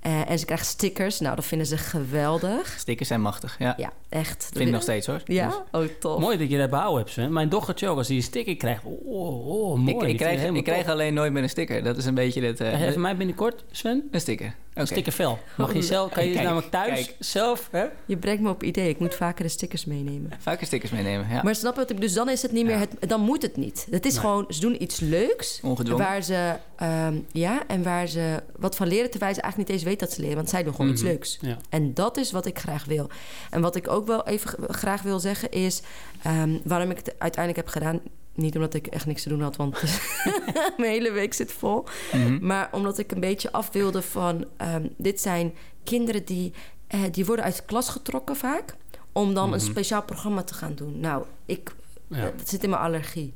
[0.02, 1.20] Eh, en ze krijgen stickers.
[1.20, 2.76] Nou, dat vinden ze geweldig.
[2.80, 3.74] Stickers zijn machtig, ja.
[3.78, 4.50] Ja, echt.
[4.54, 5.22] Vind ik nog steeds hoor.
[5.26, 5.66] Dus Ja?
[5.72, 6.20] Oh, tof.
[6.20, 7.34] Mooi dat je dat behouden hebt, Sven.
[7.34, 10.06] Mijn dochtertje ook, als die een sticker krijgt, oh, oh mooi.
[10.06, 11.84] Ik, ik, krijg, ik krijg alleen nooit meer een sticker.
[11.84, 12.60] Dat is een beetje het...
[12.62, 14.08] eh, Even mij binnenkort, Sven.
[14.12, 14.56] een sticker.
[14.74, 15.40] Een stickervel.
[15.58, 17.16] Mag je zelf, kan je Kijk, namelijk thuis kijk.
[17.20, 17.86] zelf, hè?
[18.06, 18.90] Je brengt me op idee.
[18.90, 20.32] Ik moet vaker de stickers meenemen.
[20.40, 21.44] Vaker stickers meenemen, ja.
[21.44, 22.02] Maar snap je wat ik...
[22.02, 22.74] Dus dan is het niet meer...
[22.80, 22.80] Ja.
[23.00, 23.88] Het, dan moet het niet.
[23.92, 24.22] Het is Nee.
[24.22, 24.46] gewoon...
[24.50, 25.60] Ze doen iets leuks.
[25.64, 26.06] Ongedwongen.
[26.06, 26.56] Waar ze...
[26.76, 29.10] ehm, ja, en waar ze wat van leren...
[29.10, 30.36] terwijl ze eigenlijk niet eens weten dat ze leren.
[30.38, 31.12] Want zij doen gewoon iets Mhm.
[31.12, 31.38] leuks.
[31.42, 31.58] Ja.
[31.70, 33.10] En dat is wat ik graag wil.
[33.50, 35.82] En wat ik ook wel even graag wil zeggen is...
[36.24, 38.00] ehm, waarom ik het uiteindelijk heb gedaan...
[38.40, 39.82] Niet omdat ik echt niks te doen had, want
[40.78, 41.86] mijn hele week zit vol.
[42.14, 42.46] Mhm.
[42.46, 44.46] Maar omdat ik een beetje af wilde van...
[44.58, 46.54] ehm, dit zijn kinderen die,
[46.88, 48.76] eh, die worden uit de klas getrokken vaak...
[49.12, 49.70] om dan een Mhm.
[49.70, 51.00] speciaal programma te gaan doen.
[51.00, 51.72] Nou, ik,
[52.08, 52.32] Ja.
[52.38, 53.34] dat zit in mijn allergie.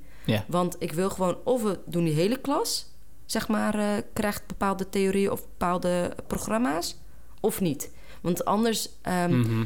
[0.48, 2.86] Want ik wil gewoon, of we doen die hele klas,
[3.26, 6.96] zeg maar, eh, krijgt bepaalde theorieën of bepaalde programma's,
[7.40, 7.90] of niet.
[8.22, 9.64] Want anders, ehm, Mhm.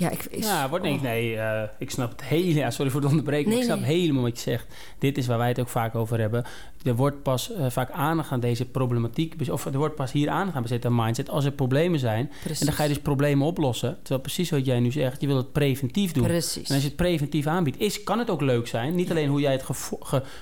[0.00, 0.28] Ja, ik...
[0.38, 1.02] Ja, wordt niet.
[1.02, 2.54] Nee, eh, ik snap het hele.
[2.54, 3.44] Ja, sorry voor het onderbreken.
[3.44, 4.00] maar Nee, ik snap nee.
[4.00, 4.74] helemaal wat je zegt.
[4.98, 6.44] Dit is waar wij het ook vaak over hebben.
[6.82, 9.34] Er wordt pas eh, vaak aandacht aan deze problematiek.
[9.50, 11.30] Of er wordt pas hier aandacht aan bezet aan mindset.
[11.30, 12.30] Als er problemen zijn.
[12.42, 12.60] Precies.
[12.60, 13.96] En dan ga je dus problemen oplossen.
[13.98, 15.20] Terwijl precies wat jij nu zegt.
[15.20, 16.24] Je wil het preventief doen.
[16.26, 16.68] Precies.
[16.68, 18.94] En als je het preventief aanbiedt, is, kan het ook leuk zijn.
[18.94, 19.64] Niet alleen hoe jij het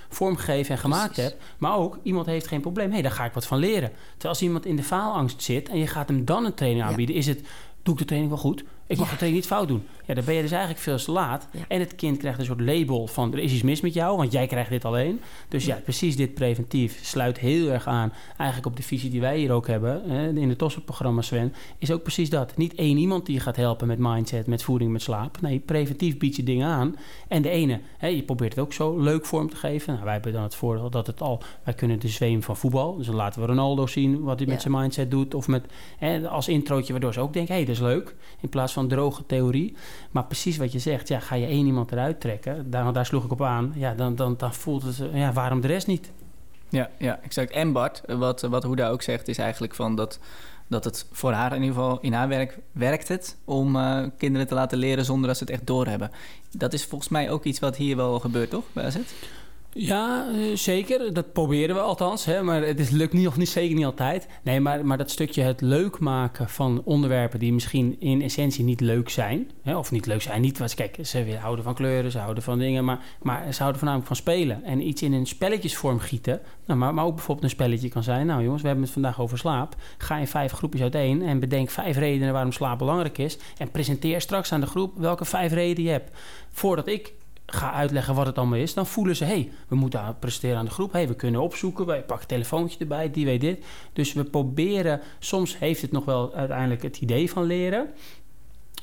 [0.08, 1.30] vormgegeven en gemaakt Precies.
[1.30, 1.42] hebt.
[1.58, 2.86] Maar ook, iemand heeft geen probleem.
[2.86, 3.90] Hé, hey, daar ga ik wat van leren.
[4.10, 5.68] Terwijl als iemand in de faalangst zit...
[5.68, 6.88] en je gaat hem dan een training Ja.
[6.90, 7.14] aanbieden...
[7.14, 7.40] is het,
[7.82, 8.64] doe ik de training wel goed?
[8.88, 9.12] Ik mag Ja.
[9.12, 9.82] de training niet fout doen.
[10.06, 11.48] Ja, dan ben je dus eigenlijk veel te laat.
[11.52, 11.60] Ja.
[11.68, 13.32] En het kind krijgt een soort label van...
[13.32, 15.20] er is iets mis met jou, want jij krijgt dit alleen.
[15.48, 18.12] Dus ja, precies dit preventief sluit heel erg aan...
[18.36, 20.10] eigenlijk op de visie die wij hier ook hebben...
[20.10, 21.54] hè, in het TOSSE-programma, Sven...
[21.78, 22.56] is ook precies dat.
[22.56, 25.40] Niet één iemand die je gaat helpen met mindset, met voeding, met slaap.
[25.40, 26.96] Nee, preventief biedt je dingen aan.
[27.28, 29.92] En de ene, hè, je probeert het ook zo leuk vorm te geven.
[29.92, 31.42] Nou, wij hebben dan het voordeel dat het al...
[31.64, 32.96] wij kunnen de zweem van voetbal.
[32.96, 35.34] Dus dan laten we Ronaldo zien wat hij met zijn mindset doet.
[35.34, 35.66] Of met
[35.98, 37.54] hè, als introotje, waardoor ze ook denken...
[37.54, 38.14] hé, hey, dat is leuk.
[38.40, 39.76] In plaats van droge theorie.
[40.10, 42.70] Maar precies wat je zegt, ja, ga je één iemand eruit trekken...
[42.70, 45.00] daar, daar sloeg ik op aan, ja, dan, dan, dan voelt het...
[45.00, 46.10] eh, ja, waarom de rest niet?
[46.68, 47.50] Ja, ja, exact.
[47.50, 50.18] En Bart, wat, wat Hoeda ook zegt, is eigenlijk van dat,
[50.66, 54.46] dat het voor haar in ieder geval in haar werk werkt het om eh, kinderen
[54.46, 56.10] te laten leren zonder dat ze het echt doorhebben.
[56.50, 58.64] Dat is volgens mij ook iets wat hier wel gebeurt, toch?
[58.72, 58.96] Bij AZ?
[59.72, 61.12] Ja, eh, zeker.
[61.12, 62.24] Dat proberen we althans.
[62.24, 62.42] Hè?
[62.42, 64.28] Maar het is, lukt niet, niet, zeker niet altijd.
[64.42, 68.80] Nee, maar, maar dat stukje het leuk maken van onderwerpen die misschien in essentie niet
[68.80, 69.50] leuk zijn.
[69.62, 69.76] Hè?
[69.76, 70.40] Of niet leuk zijn.
[70.40, 72.84] Niet, kijk, ze houden van kleuren, ze houden van dingen.
[72.84, 74.64] Maar, maar ze houden voornamelijk van spelen.
[74.64, 76.40] En iets in een spelletjesvorm gieten.
[76.66, 78.26] Nou, maar, maar ook bijvoorbeeld een spelletje kan zijn.
[78.26, 79.74] Nou jongens, we hebben het vandaag over slaap.
[79.98, 83.38] Ga in vijf groepjes uiteen en bedenk vijf redenen waarom slaap belangrijk is.
[83.58, 86.10] En presenteer straks aan de groep welke vijf redenen je hebt.
[86.50, 87.12] Voordat ik
[87.50, 90.70] ga uitleggen wat het allemaal is, dan voelen ze: hey, we moeten presteren aan de
[90.70, 90.92] groep.
[90.92, 91.86] hey, we kunnen opzoeken.
[91.86, 93.64] Wij pakken een telefoontje erbij, die weet dit.
[93.92, 97.88] Dus we proberen, soms heeft het nog wel uiteindelijk het idee van leren.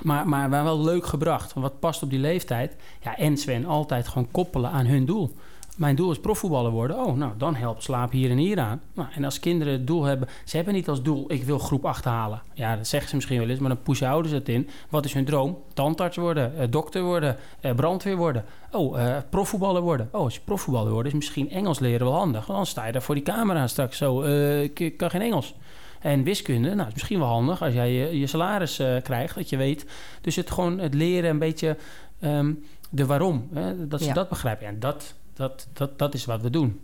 [0.01, 1.53] Maar, maar wel leuk gebracht.
[1.53, 2.75] Wat past op die leeftijd?
[3.01, 5.35] Ja, en Sven altijd gewoon koppelen aan hun doel.
[5.75, 6.97] Mijn doel is profvoetballer worden.
[6.97, 8.81] Oh, nou, dan helpt slaap hier en hier aan.
[8.93, 10.27] Nou, en als kinderen het doel hebben...
[10.45, 12.41] Ze hebben niet als doel, ik wil groep 8 halen.
[12.53, 14.69] Ja, dat zeggen ze misschien wel eens, maar dan pushen ouders het in.
[14.89, 15.57] Wat is hun droom?
[15.73, 18.45] Tandarts worden, eh, dokter worden, eh, brandweer worden.
[18.71, 20.09] Oh, eh, profvoetballer worden.
[20.11, 22.45] Oh, als je profvoetballer wordt, is misschien Engels leren wel handig.
[22.45, 24.21] Want dan sta je daar voor die camera straks zo.
[24.21, 25.55] eh, ik, kan geen Engels.
[25.99, 29.57] En wiskunde, nou, is misschien wel handig als jij je, je salaris krijgt, dat je
[29.57, 29.85] weet.
[30.21, 31.77] Dus het gewoon het leren een beetje
[32.19, 32.53] ehm,
[32.89, 34.13] de waarom, hè, dat ze Ja.
[34.13, 34.67] dat begrijpen.
[34.67, 36.79] En dat, dat, dat, dat is wat we doen.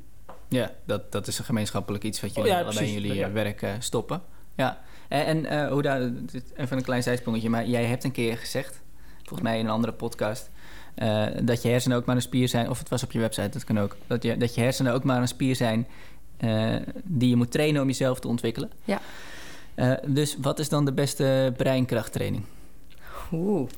[0.47, 2.93] Ja, dat, dat is een gemeenschappelijk iets wat jullie Oh, ja, precies.
[2.93, 3.27] jullie Ja.
[3.27, 4.21] eh, werk eh, stoppen.
[4.55, 8.37] Ja, en, en eh, Hoeda, dit- even een klein zijsprongetje, maar jij hebt een keer
[8.37, 8.81] gezegd,
[9.17, 10.49] volgens mij in een andere podcast,
[10.95, 13.49] eh, dat je hersenen ook maar een spier zijn, of het was op je website,
[13.49, 15.87] dat kan ook, dat je, dat je hersenen ook maar een spier zijn
[16.37, 18.71] eh, die je moet trainen om jezelf te ontwikkelen.
[18.83, 19.01] Ja.
[19.75, 22.43] Eh, dus wat is dan de beste breinkrachttraining?
[23.31, 23.69] Oeh.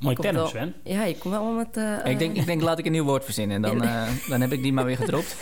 [0.00, 0.74] Mooi term, wel- Sven.
[0.84, 1.76] Ja, je komt wel met...
[1.76, 4.40] eh, ik, denk, ik denk, laat ik een nieuw woord verzinnen en dan, eh, dan
[4.40, 5.36] heb ik die maar weer gedropt.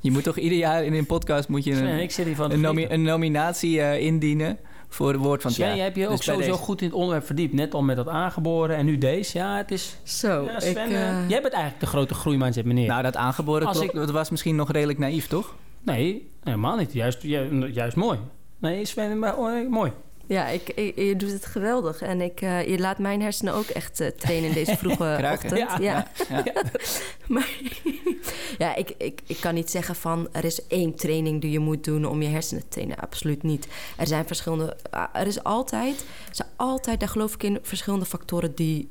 [0.00, 2.34] Je moet toch ieder jaar in een podcast moet je een, Sven, ik zit hier
[2.36, 2.98] van te een, nomi- genieten.
[2.98, 5.76] een nominatie eh, indienen voor het woord van het Sven, jaar.
[5.76, 6.62] jij hebt je Dus ook sowieso deze.
[6.62, 7.52] goed in het onderwerp verdiept.
[7.54, 9.38] Net al met dat aangeboren en nu deze.
[9.38, 9.96] Ja, het is...
[10.02, 10.60] Zo, Ja, ik...
[10.60, 10.90] Sven,
[11.28, 12.86] jij bent eigenlijk de grote groeimindset meneer.
[12.88, 15.54] Nou, dat aangeboren Als klopt, dat was misschien nog redelijk naïef, toch?
[15.82, 16.92] nee, helemaal niet.
[16.92, 18.18] Juist, ju- juist mooi.
[18.58, 19.92] Nee, Sven, maar, oh, mooi.
[20.32, 22.00] Ja, ik, ik- je doet het geweldig.
[22.02, 25.50] En ik, eh, je laat mijn hersenen ook echt eh, trainen in deze vroege Kruiken.
[25.52, 25.82] ochtend.
[25.82, 26.06] Ja.
[26.28, 26.62] Ja, Ja.
[27.34, 27.48] maar
[28.58, 31.84] ja, ik, ik, ik kan niet zeggen van er is één training die je moet
[31.84, 32.96] doen om je hersenen te trainen.
[32.98, 33.66] Absoluut niet.
[33.96, 34.76] Er zijn verschillende.
[34.90, 38.88] ah, Er is altijd, er zijn altijd, daar geloof ik in, verschillende factoren die,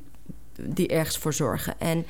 [0.61, 1.79] die ergens voor zorgen.
[1.79, 2.05] En,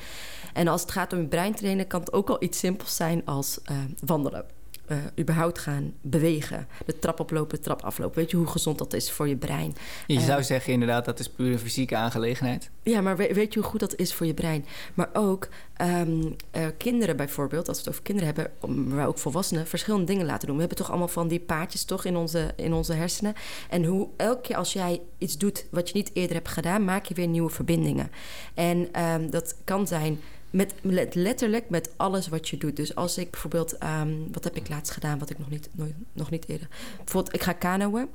[0.52, 3.22] en als het gaat om je brein trainen, kan het ook al iets simpels zijn
[3.24, 4.44] als eh, wandelen.
[4.92, 6.66] Eh, überhaupt gaan bewegen.
[6.86, 8.18] De trap oplopen, de trap aflopen.
[8.18, 9.74] Weet je hoe gezond dat is voor je brein?
[10.06, 10.24] Je Eh.
[10.24, 12.70] zou zeggen inderdaad, dat is puur een fysieke aangelegenheid.
[12.82, 14.64] Ja, maar we- weet je hoe goed dat is voor je brein?
[14.94, 19.66] Maar ook ehm, eh, kinderen bijvoorbeeld, als we het over kinderen hebben, maar ook volwassenen,
[19.66, 20.54] verschillende dingen laten doen.
[20.54, 23.34] We hebben toch allemaal van die paadjes toch in onze, in onze hersenen.
[23.70, 27.04] En hoe elke keer als jij iets doet wat je niet eerder hebt gedaan, maak
[27.04, 28.10] je weer nieuwe verbindingen.
[28.54, 30.20] En ehm, dat kan zijn
[30.52, 32.76] met let- letterlijk met alles wat je doet.
[32.76, 35.94] Dus als ik bijvoorbeeld, ehm, wat heb ik laatst gedaan, wat ik nog niet, nooit,
[36.12, 36.68] nog niet eerder.
[36.96, 38.08] Bijvoorbeeld, ik ga kanoën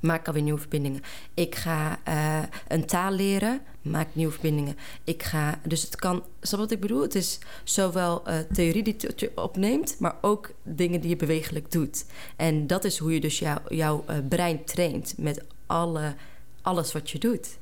[0.00, 1.02] maak alweer nieuwe verbindingen.
[1.34, 4.76] Ik ga eh, een taal leren, maak nieuwe verbindingen.
[5.04, 7.02] Ik ga, dus het kan, snap wat ik bedoel?
[7.02, 12.04] Het is zowel eh, theorie die je opneemt, maar ook dingen die je bewegelijk doet.
[12.36, 16.14] En dat is hoe je dus jou- jouw eh, brein traint met alle
[16.62, 17.57] alles wat je doet.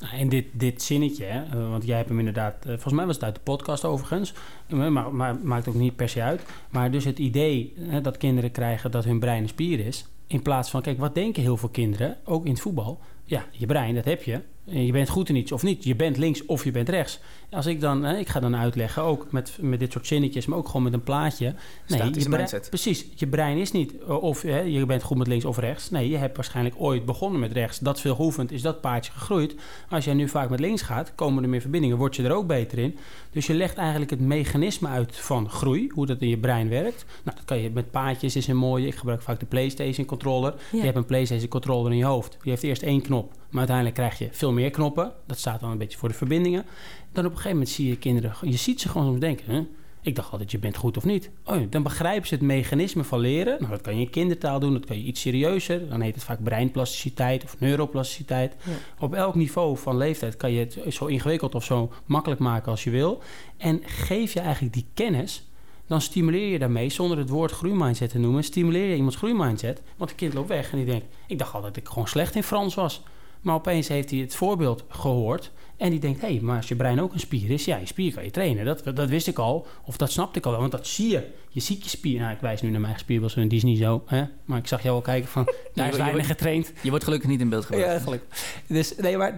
[0.00, 3.06] Nou, En dit, dit zinnetje, hè, eh, want jij hebt hem inderdaad, eh, volgens mij
[3.06, 4.34] was het uit de podcast overigens,
[4.68, 6.42] eh, maar, maar maakt ook niet per se uit.
[6.70, 10.42] Maar dus het idee hè, dat kinderen krijgen dat hun brein een spier is, in
[10.42, 13.00] plaats van, kijk, wat denken heel veel kinderen, ook in het voetbal?
[13.24, 14.40] Ja, je brein, dat heb je.
[14.70, 15.84] En Je bent goed in iets of niet.
[15.84, 17.18] Je bent links of je bent rechts.
[17.50, 20.58] Als ik dan, hè, ik ga dan uitleggen, ook met, met dit soort zinnetjes, maar
[20.58, 21.54] ook gewoon met een plaatje.
[21.84, 22.68] Statische je brein- mindset.
[22.68, 25.90] Precies, je brein is niet eh, of hè, je bent goed met links of rechts.
[25.90, 27.78] Nee, je hebt waarschijnlijk ooit begonnen met rechts.
[27.78, 29.54] Dat veel geoefend is dat paardje gegroeid.
[29.88, 32.46] Als jij nu vaak met links gaat, komen er meer verbindingen, word je er ook
[32.46, 32.96] beter in.
[33.30, 37.04] Dus je legt eigenlijk het mechanisme uit van groei, hoe dat in je brein werkt.
[37.24, 38.86] Nou, dat kan je met paardjes is een mooie.
[38.86, 40.54] Ik gebruik vaak de PlayStation controller.
[40.72, 40.78] Ja.
[40.78, 42.36] Je hebt een PlayStation controller in je hoofd.
[42.42, 45.12] Die heeft eerst één knop, maar uiteindelijk krijg je veel meer knoppen.
[45.26, 46.64] Dat staat dan een beetje voor de verbindingen.
[47.12, 49.54] Dan op een gegeven moment zie je kinderen, je ziet ze gewoon soms denken.
[49.54, 49.66] Hè?
[50.02, 51.30] Ik dacht altijd, je bent goed of niet.
[51.44, 53.56] Oh, dan begrijpen ze het mechanisme van leren.
[53.58, 55.88] Nou, dat kan je in kindertaal doen, dat kan je iets serieuzer.
[55.88, 58.54] Dan heet het vaak breinplasticiteit of neuroplasticiteit.
[58.64, 58.72] Ja.
[58.98, 62.84] Op elk niveau van leeftijd kan je het zo ingewikkeld of zo makkelijk maken als
[62.84, 63.22] je wil.
[63.56, 65.48] En geef je eigenlijk die kennis,
[65.86, 69.82] dan stimuleer je daarmee, zonder het woord groeimindset te noemen, stimuleer je iemands groeimindset.
[69.96, 72.34] Want een kind loopt weg en die denkt, ik dacht altijd dat ik gewoon slecht
[72.34, 73.02] in Frans was.
[73.40, 75.50] Maar opeens heeft hij het voorbeeld gehoord.
[75.76, 77.86] En die denkt, hé, hey, maar als je brein ook een spier is, ja, je
[77.86, 78.64] spier kan je trainen.
[78.64, 81.26] Dat, dat wist ik al, of dat snapte ik al wel, want dat zie je.
[81.48, 82.20] Je ziet je spier.
[82.20, 84.02] Nou, ik wijs nu naar mijn eigen en die is niet zo.
[84.06, 84.24] Hè?
[84.44, 86.72] Maar ik zag jou al kijken van, daar is weinig getraind.
[86.82, 87.84] Je wordt gelukkig niet in beeld gebracht.
[87.84, 88.24] Ja, eigenlijk.
[88.66, 89.36] Dus, nee, maar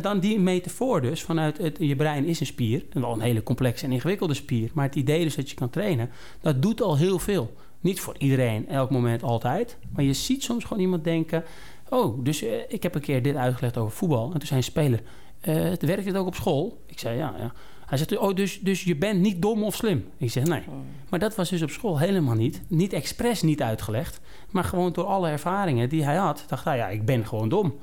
[0.00, 2.84] dan die metafoor dus, vanuit het, je brein is een spier.
[2.92, 4.70] En wel een hele complexe en ingewikkelde spier.
[4.72, 7.54] Maar het idee dus dat je kan trainen, dat doet al heel veel.
[7.80, 9.76] Niet voor iedereen, elk moment, altijd.
[9.92, 11.44] Maar je ziet soms gewoon iemand denken...
[11.90, 14.24] Oh, dus eh, ik heb een keer dit uitgelegd over voetbal.
[14.24, 15.00] En toen zei een speler,
[15.40, 16.82] eh werkt dit ook op school?
[16.86, 17.52] Ik zei, ja, ja.
[17.86, 20.04] Hij zegt, oh, dus, dus je bent niet dom of slim?
[20.16, 20.62] Ik zeg, nee.
[21.08, 22.62] Maar dat was dus op school helemaal niet.
[22.68, 24.20] Niet expres niet uitgelegd.
[24.50, 27.74] Maar gewoon door alle ervaringen die hij had, dacht hij, ja, ik ben gewoon dom.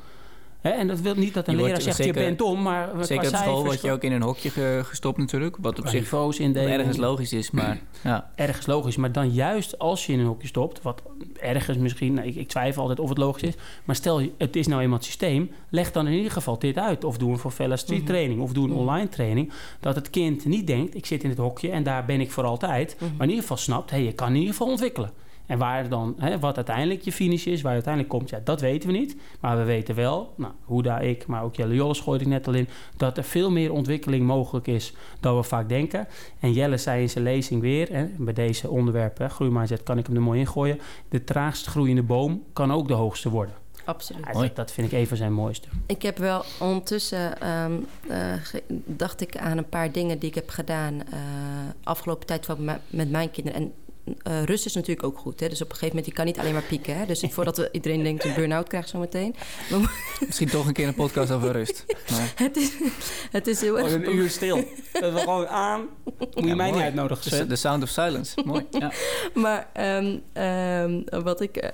[0.73, 3.27] En dat wil niet dat een Je leraar zegt, zeker- je bent dom, maar Zeker
[3.29, 5.57] op school word je ook in een hokje ge- gestopt natuurlijk.
[5.59, 6.71] Wat op zich niveaus indelen.
[6.71, 8.31] ergens logisch is, maar ja.
[8.35, 8.95] ergens logisch.
[8.95, 11.01] Maar dan juist als je in een hokje stopt, wat
[11.39, 13.53] ergens misschien, nou, ik, ik twijfel altijd of het logisch is.
[13.83, 17.03] Maar stel, het is nou eenmaal het systeem, leg dan in ieder geval dit uit.
[17.03, 18.07] Of doe een Favela Street Mhm.
[18.07, 18.79] training, of doe een Mhm.
[18.79, 19.51] online training.
[19.79, 22.43] Dat het kind niet denkt, ik zit in het hokje en daar ben ik voor
[22.43, 22.95] altijd.
[22.99, 23.03] Mhm.
[23.11, 25.11] Maar in ieder geval snapt, hé, je kan in ieder geval ontwikkelen.
[25.45, 28.61] En waar dan, hè, wat uiteindelijk je finish is, waar je uiteindelijk komt, ja, dat
[28.61, 29.17] weten we niet.
[29.39, 32.47] Maar we weten wel, nou, hoe daar ik, maar ook Jelle Jolles gooide ik net
[32.47, 36.07] al in, dat er veel meer ontwikkeling mogelijk is dan we vaak denken.
[36.39, 40.15] En Jelle zei in zijn lezing weer, hè, bij deze onderwerpen, groeimindset, kan ik hem
[40.15, 40.79] er mooi ingooien.
[41.09, 43.53] De traagst groeiende boom kan ook de hoogste worden.
[43.85, 44.25] Absoluut.
[44.33, 45.67] Ja, dat, vind ik een van zijn mooiste.
[45.85, 47.73] Ik heb wel ondertussen ehm,
[48.07, 48.33] eh,
[48.85, 51.19] dacht ik aan een paar dingen die ik heb gedaan eh,
[51.83, 53.61] afgelopen tijd van met mijn kinderen.
[53.61, 53.73] En
[54.23, 55.39] eh, rust is natuurlijk ook goed.
[55.39, 55.49] Hè?
[55.49, 56.97] Dus op een gegeven moment, je kan niet alleen maar pieken.
[56.97, 57.05] Hè?
[57.05, 59.35] Dus voordat we, iedereen denkt een burn-out krijgt zometeen.
[60.25, 61.85] Misschien toch een keer een podcast over rust.
[62.11, 62.71] Maar, Het is,
[63.31, 63.93] het is heel erg...
[63.93, 64.55] Oh, uur stil.
[64.91, 65.87] Dat we gewoon aan.
[66.03, 67.49] Moet je Ja, mij niet uitnodigen, de, Sven.
[67.49, 68.41] de sound of silence.
[68.45, 68.65] Mooi.
[68.69, 68.91] Ja.
[69.33, 71.71] Maar ehm, ehm, wat ik eh,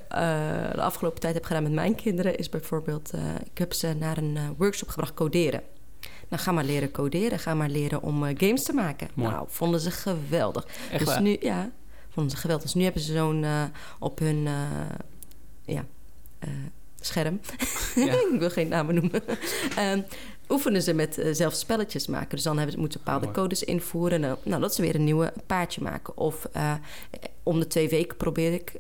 [0.73, 2.37] de afgelopen tijd heb gedaan met mijn kinderen...
[2.37, 3.11] is bijvoorbeeld...
[3.13, 5.61] eh, ik heb ze naar een eh, workshop gebracht coderen.
[6.29, 7.39] Nou, ga maar leren coderen.
[7.39, 9.09] Ga maar leren om games te maken.
[9.13, 9.31] Mooi.
[9.31, 10.65] Nou, vonden ze geweldig.
[10.91, 11.21] Echt dus waar.
[11.21, 11.69] nu, ja,
[12.11, 12.65] vonden ze geweldig.
[12.65, 13.63] Dus nu hebben ze zo'n eh,
[13.99, 14.53] op hun eh,
[15.65, 15.85] ja,
[16.39, 16.49] eh,
[16.99, 17.39] scherm.
[17.95, 18.13] Ja.
[18.33, 19.21] ik wil geen namen noemen.
[19.75, 20.01] Ehm,
[20.49, 22.29] oefenen ze met zelf spelletjes maken.
[22.29, 24.21] Dus dan hebben ze, moeten ze bepaalde codes invoeren.
[24.21, 26.17] Nou, nou, dat ze weer een nieuwe paardje maken.
[26.17, 26.47] Of
[27.43, 28.73] om de twee weken probeer ik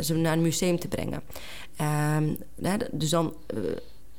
[0.00, 1.22] ze naar een museum te brengen.
[1.76, 2.34] Ehm,
[2.90, 3.34] dus dan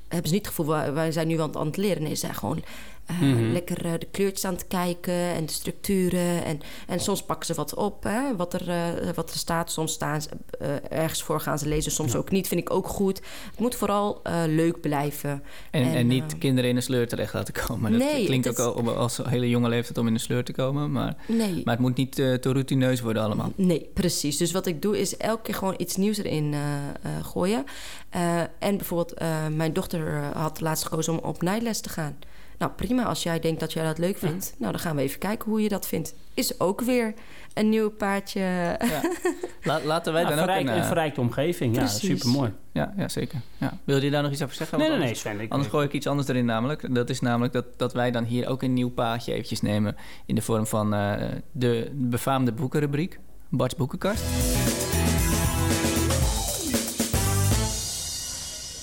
[0.08, 2.04] hebben ze niet het gevoel, wij, wij zijn nu aan het, aan het leren.
[2.04, 2.64] Nee, ze zijn gewoon
[3.06, 3.52] eh, Mhm.
[3.52, 6.46] lekker eh, de kleurtjes aan het kijken en de structuren.
[6.46, 9.72] En, en soms pakken ze wat op, hè, wat, er, eh, wat er staat.
[9.72, 10.30] Soms staan ze
[10.90, 12.18] ergens voor, gaan ze lezen, soms Ja.
[12.18, 12.48] ook niet.
[12.48, 13.22] Vind ik ook goed.
[13.52, 15.44] Het moet vooral leuk blijven.
[15.72, 17.92] En, en, En, niet kinderen in een sleur terecht laten komen.
[17.92, 20.44] Dat Nee, klinkt het ook al om als hele jonge leeftijd om in een sleur
[20.44, 20.92] te komen.
[20.92, 21.62] Maar, Nee.
[21.64, 23.52] maar het moet niet te routineus worden allemaal.
[23.56, 24.38] Nee, precies.
[24.38, 26.56] Dus wat ik doe is elke keer gewoon iets nieuws erin
[27.22, 27.64] gooien.
[28.60, 29.20] En bijvoorbeeld,
[29.56, 32.18] mijn dochter had laatst gekozen om op nijles te gaan.
[32.58, 33.04] Nou, prima.
[33.04, 35.62] Als jij denkt dat jij dat leuk vindt, nou dan gaan we even kijken hoe
[35.62, 36.14] je dat vindt.
[36.34, 37.14] Is ook weer
[37.54, 38.40] een nieuw paardje.
[38.80, 39.02] Ja.
[39.64, 40.68] La- laten wij dan ook een...
[40.68, 41.74] een eh, verrijkte omgeving.
[41.76, 42.00] Ja, Precies.
[42.10, 42.54] super mooi.
[42.72, 43.40] ja, ja, zeker.
[43.58, 43.78] Ja.
[43.84, 44.78] Wil je daar nog iets over zeggen?
[44.78, 45.40] Nee, nee, nee, anders- Sven.
[45.40, 46.96] Ik, Anders gooi ik iets anders erin namelijk.
[46.96, 49.96] Dat is namelijk dat, dat wij dan hier ook een nieuw paadje eventjes nemen...
[50.26, 51.14] in de vorm van eh,
[51.52, 53.20] de befaamde boekenrubriek.
[53.50, 54.24] Bart's Boekenkast.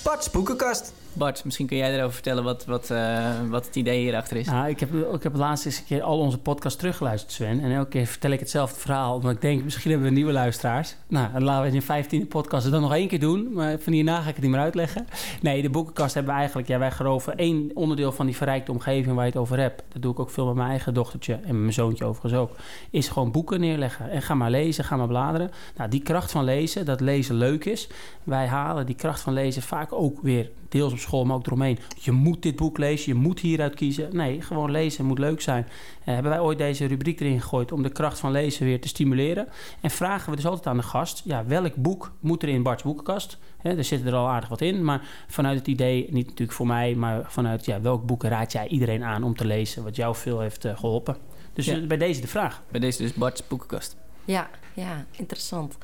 [0.04, 0.92] Bart's Boekenkast.
[1.14, 4.46] Bart, misschien kun jij erover vertellen wat, wat, uh, wat het idee hierachter is.
[4.46, 7.60] Nou, ik heb, ik heb laatst eens een keer al onze podcast teruggeluisterd, Sven.
[7.60, 9.14] En elke keer vertel ik hetzelfde verhaal.
[9.14, 10.96] Omdat ik denk, misschien hebben we nieuwe luisteraars.
[11.06, 13.52] Nou, laten we in de vijftiende podcast het dan nog één keer doen.
[13.52, 15.06] Maar van hierna ga ik het niet meer uitleggen.
[15.40, 16.68] Nee, de boekenkast hebben we eigenlijk...
[16.68, 19.82] Ja, wij geloven één onderdeel van die verrijkte omgeving waar je het over hebt.
[19.92, 22.56] Dat doe ik ook veel met mijn eigen dochtertje en mijn zoontje overigens ook.
[22.90, 24.10] Is gewoon boeken neerleggen.
[24.10, 25.50] En ga maar lezen, ga maar bladeren.
[25.76, 27.88] Nou, die kracht van lezen, dat lezen leuk is.
[28.24, 31.78] Wij halen die kracht van lezen vaak ook weer deels op school, maar ook eromheen.
[32.00, 34.16] Je moet dit boek lezen, je moet hieruit kiezen.
[34.16, 35.64] Nee, gewoon lezen moet leuk zijn.
[35.64, 38.88] Uh, hebben wij ooit deze rubriek erin gegooid om de kracht van lezen weer te
[38.88, 39.48] stimuleren.
[39.80, 42.82] En vragen we dus altijd aan de gast, ja, welk boek moet er in Bart's
[42.82, 43.38] boekenkast?
[43.58, 46.66] He, er zit er al aardig wat in, maar vanuit het idee, niet natuurlijk voor
[46.66, 50.16] mij, maar vanuit ja, welk boek raad jij iedereen aan om te lezen, wat jou
[50.16, 51.16] veel heeft uh, geholpen?
[51.52, 51.80] Dus ja.
[51.80, 52.62] bij deze de vraag.
[52.70, 53.96] Bij deze dus Bart's boekenkast.
[54.24, 55.76] Ja, ja, interessant.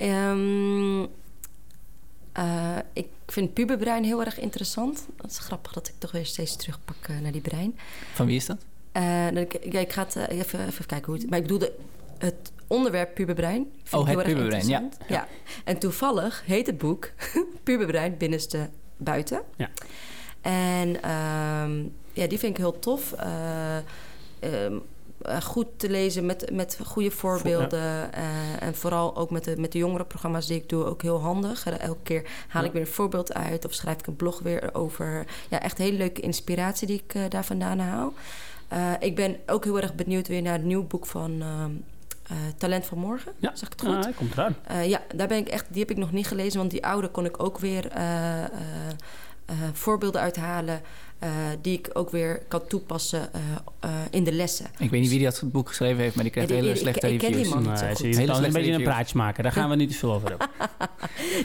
[0.00, 1.08] Um,
[2.38, 5.06] uh, ik vind puberbrein heel erg interessant.
[5.16, 7.78] Dat is grappig dat ik toch weer steeds terugpak uh, naar die brein.
[8.14, 8.64] Van wie is dat?
[8.92, 11.30] Uh, ik, ik, ga het even, even kijken hoe het...
[11.30, 11.72] Maar ik bedoelde
[12.18, 13.66] het onderwerp puberbrein.
[13.82, 14.88] Vind oh, het puberbrein, ja.
[15.08, 15.28] ja.
[15.64, 17.10] En toevallig heet het boek
[17.64, 19.42] Puberbrein binnenste buiten.
[19.56, 19.70] Ja.
[20.40, 23.12] En um, ja, die vind ik heel tof.
[23.12, 24.80] Um, uh,
[25.42, 27.80] goed te lezen met, met goede voorbeelden.
[27.80, 28.10] Ja.
[28.14, 31.20] Uh, en vooral ook met de, met de jongere programma's die ik doe, ook heel
[31.20, 31.66] handig.
[31.66, 32.68] Uh, elke keer haal ja.
[32.68, 35.26] ik weer een voorbeeld uit of schrijf ik een blog weer over.
[35.48, 38.12] Ja, echt hele leuke inspiratie die ik daar vandaan haal.
[39.00, 41.42] ik ben ook heel erg benieuwd weer naar het nieuwe boek van.
[42.56, 43.50] Talent van Morgen, ja.
[43.54, 43.96] zeg ik het goed?
[43.96, 44.56] Ah, hij komt eraan.
[44.88, 47.24] ja, daar ben ik echt, die heb ik nog niet gelezen, want die oude kon
[47.24, 47.90] ik ook weer
[49.72, 50.80] voorbeelden uithalen.
[51.22, 51.28] Uh,
[51.62, 53.40] die ik ook weer kan toepassen uh,
[53.84, 54.66] uh, in de lessen.
[54.78, 57.20] Ik weet niet wie dat boek geschreven heeft, maar die krijgt ja, hele slechte ik,
[57.22, 57.28] reviews.
[57.28, 58.44] Ik ken die man niet nee, zo goed.
[58.44, 59.42] Een beetje een praatje maken.
[59.42, 60.48] Daar gaan we niet te veel over hebben.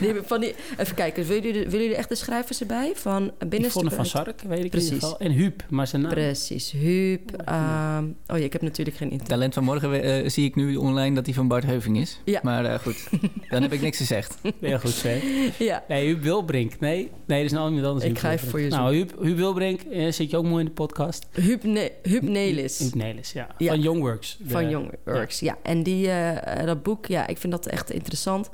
[0.00, 2.92] die, van die, even kijken, willen jullie, willen jullie echt de schrijvers erbij?
[2.94, 4.88] Van Yvonne van Sark, weet ik Precies.
[4.88, 5.26] in ieder geval.
[5.26, 6.12] En Huub, maar zijn naam.
[6.12, 7.30] Precies, Huub.
[7.48, 9.28] Um, oh ja, ik heb natuurlijk geen internet.
[9.28, 12.20] Talent van morgen zie ik nu online dat die van Bart Heuving is.
[12.24, 12.40] Ja.
[12.42, 13.08] Maar goed,
[13.48, 14.34] dan heb ik niks gezegd.
[14.60, 15.20] Heel goed, Sven.
[15.58, 15.84] ja.
[15.88, 16.80] Nee, Huub Wilbrink.
[16.80, 18.04] Nee, nee, dat is nou iemand anders.
[18.04, 19.63] Ik ga even voor je Nou, Huub, Huub Wilbrink
[20.10, 21.26] zit je ook mooi in de podcast.
[21.32, 22.78] Huub, ne Huub Nelis.
[22.78, 23.48] Huub Nelis, ja.
[23.58, 23.68] ja.
[23.68, 24.38] Van Youngworks.
[24.44, 25.56] Van Youngworks, ja.
[25.62, 25.70] ja.
[25.70, 28.50] En die, uh, dat boek, ja, ik vind dat echt interessant.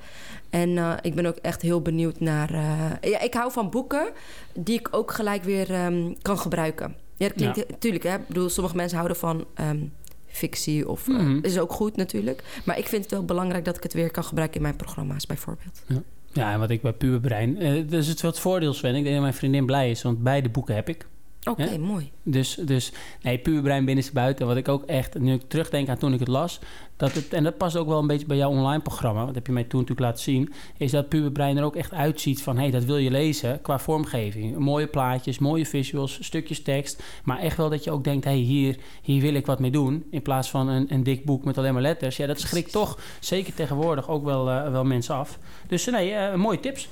[0.50, 2.52] En uh, ik ben ook echt heel benieuwd naar...
[2.52, 4.10] Uh, ja, ik hou van boeken
[4.54, 6.96] die ik ook gelijk weer um, kan gebruiken.
[7.16, 7.80] Ja, dat klinkt...
[7.80, 8.14] Tuurlijk, hè.
[8.14, 9.46] Ik bedoel, sommige mensen houden van...
[9.60, 9.92] Um,
[10.32, 11.38] fictie of mm -hmm.
[11.42, 12.42] is ook goed natuurlijk.
[12.64, 15.26] Maar ik vind het wel belangrijk dat ik het weer kan gebruiken in mijn programma's
[15.26, 15.82] bijvoorbeeld.
[15.86, 16.02] Ja.
[16.32, 17.62] Ja, en wat ik bij Puberbrein...
[17.62, 18.94] Uh, dus het wat voordeel, Sven.
[18.94, 21.06] Ik denk dat mijn vriendin blij is, want beide boeken heb ik.
[21.48, 22.10] Oké, okay, mooi.
[22.22, 24.46] Dus, dus nee, puur brein binnenste buiten.
[24.46, 26.58] Wat ik ook echt, nu ik terugdenk aan toen ik het las,
[26.96, 29.46] dat het, en dat past ook wel een beetje bij jouw online programma, dat heb
[29.46, 32.56] je mij toen natuurlijk laten zien, is dat puur brein er ook echt uitziet van,
[32.56, 34.58] hé, hey, dat wil je lezen qua vormgeving.
[34.58, 38.40] Mooie plaatjes, mooie visuals, stukjes tekst, maar echt wel dat je ook denkt, hé, hey,
[38.40, 41.58] hier, hier wil ik wat mee doen, in plaats van een, een dik boek met
[41.58, 42.16] alleen maar letters.
[42.16, 45.38] Ja, dat schrikt toch, zeker tegenwoordig, ook wel, uh, wel mensen af.
[45.66, 46.88] Dus nee, uh, mooie tips.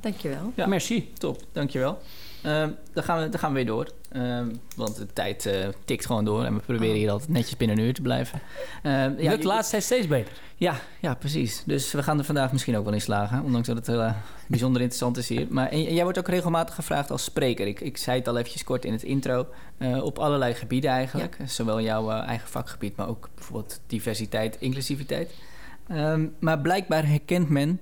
[0.00, 0.52] Dankjewel.
[0.54, 1.12] Ja, merci.
[1.18, 1.98] Top, dankjewel.
[2.44, 3.88] Uh, dan, gaan we, dan gaan we weer door.
[4.12, 4.40] Uh,
[4.76, 6.44] want de tijd uh, tikt gewoon door.
[6.44, 8.40] En we proberen hier altijd netjes binnen een uur te blijven.
[8.82, 10.32] Uh, ja, het laatste steeds beter.
[10.56, 11.62] Ja, ja, precies.
[11.66, 13.42] Dus we gaan er vandaag misschien ook wel in slagen.
[13.42, 14.12] Ondanks dat het heel
[14.48, 15.46] bijzonder interessant is hier.
[15.50, 17.66] Maar en, jij wordt ook regelmatig gevraagd als spreker.
[17.66, 19.46] Ik, ik zei het al eventjes kort in het intro.
[20.02, 21.36] op allerlei gebieden eigenlijk.
[21.38, 21.46] Ja.
[21.46, 25.30] Zowel jouw eigen vakgebied, maar ook bijvoorbeeld diversiteit, inclusiviteit.
[26.38, 27.80] Maar blijkbaar herkent men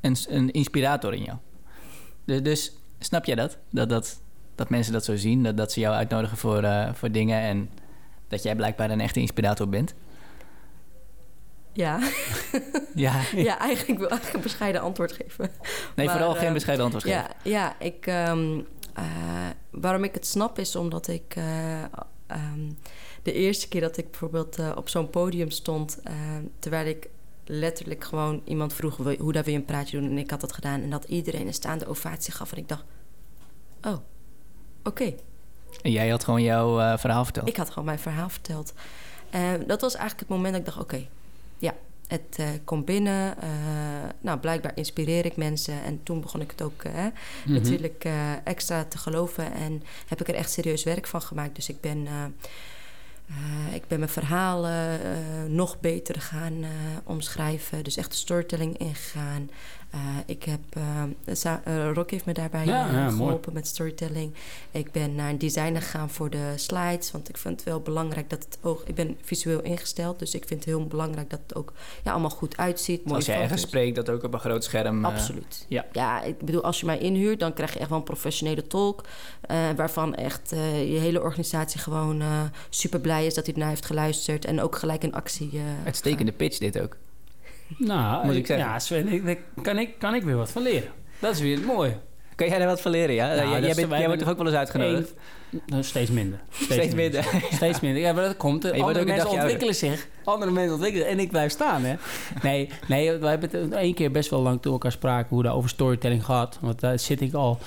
[0.00, 1.38] een, een inspirator in jou.
[2.24, 3.58] De, dus Snap jij dat?
[3.70, 4.20] Dat, dat,
[4.54, 5.42] dat mensen dat zo zien?
[5.42, 7.70] Dat, dat ze jou uitnodigen voor, uh, voor dingen en
[8.28, 9.94] dat jij blijkbaar een echte inspirator bent?
[11.72, 12.00] Ja.
[12.94, 13.20] ja.
[13.48, 15.50] ja, eigenlijk wil ik een bescheiden antwoord geven.
[15.96, 17.50] Nee, maar, vooral uh, geen bescheiden antwoord ja, geven.
[17.50, 18.66] Ja, ik, um,
[18.98, 19.04] uh,
[19.70, 22.78] waarom ik het snap is omdat ik um,
[23.22, 25.98] de eerste keer dat ik bijvoorbeeld op zo'n podium stond,
[26.58, 27.08] terwijl ik
[27.48, 30.10] letterlijk gewoon iemand vroeg hoe daar wil je een praatje doen.
[30.10, 30.82] En ik had dat gedaan.
[30.82, 32.52] En dat iedereen een staande ovatie gaf.
[32.52, 32.84] En ik dacht,
[33.82, 34.02] oh, oké.
[34.82, 35.16] Okay.
[35.82, 37.48] En jij had gewoon jouw uh, verhaal verteld?
[37.48, 38.72] Ik had gewoon mijn verhaal verteld.
[39.34, 41.08] Uh, dat was eigenlijk het moment dat ik dacht, oké, okay,
[41.58, 41.74] ja,
[42.06, 43.34] het uh, komt binnen.
[44.20, 45.82] nou, blijkbaar inspireer ik mensen.
[45.82, 46.92] En toen begon ik het ook mm
[47.44, 47.52] -hmm.
[47.52, 48.06] natuurlijk
[48.44, 49.52] extra te geloven.
[49.52, 51.54] En heb ik er echt serieus werk van gemaakt.
[51.54, 52.08] Dus ik ben
[53.30, 56.68] uh, ik ben mijn verhalen uh, nog beter gaan uh,
[57.04, 57.84] omschrijven.
[57.84, 59.50] Dus echt de storytelling ingegaan.
[60.26, 60.60] Ik heb,
[61.94, 62.66] Rock heeft me daarbij
[63.10, 64.34] geholpen met storytelling.
[64.70, 68.30] Ik ben naar een designer gegaan voor de slides, want ik vind het wel belangrijk
[68.30, 68.82] dat het ook...
[68.86, 71.72] Ik ben visueel ingesteld, dus ik vind het heel belangrijk dat het ook
[72.04, 73.00] ja, allemaal goed uitziet.
[73.12, 75.04] Als je ergens spreekt, dat ook op een groot scherm...
[75.04, 75.64] Absoluut.
[75.68, 75.86] ja.
[75.92, 79.04] ja, ik bedoel, als je mij inhuurt, dan krijg je echt wel een professionele tolk...
[79.76, 82.22] waarvan echt je hele organisatie gewoon
[82.68, 84.44] super blij is dat hij ernaar heeft geluisterd...
[84.44, 85.60] en ook gelijk in actie...
[85.84, 86.96] Uitstekende pitch dit ook.
[87.76, 88.66] Nou, moet ik zeggen.
[88.66, 90.88] Ja, Sven, daar kan ik, kan ik weer wat van leren.
[91.18, 91.96] Dat is weer het mooie.
[92.34, 93.34] Kan jij er wat van leren, ja?
[93.34, 95.14] Nou, jij, bent, jij wordt toch ook wel eens uitgenodigd?
[95.66, 96.40] nou, steeds minder.
[96.50, 97.24] Steeds, minder.
[97.50, 98.02] steeds minder.
[98.02, 98.62] Ja, maar dat komt.
[98.62, 100.08] Maar andere mensen ontwikkelen zich.
[100.24, 101.94] Andere mensen ontwikkelen En ik blijf staan, hè?
[102.42, 105.28] Nee, nee we hebben het één keer best wel lang toen elkaar spraken...
[105.28, 106.58] hoe daar over storytelling gaat.
[106.60, 107.58] Want daar zit ik al...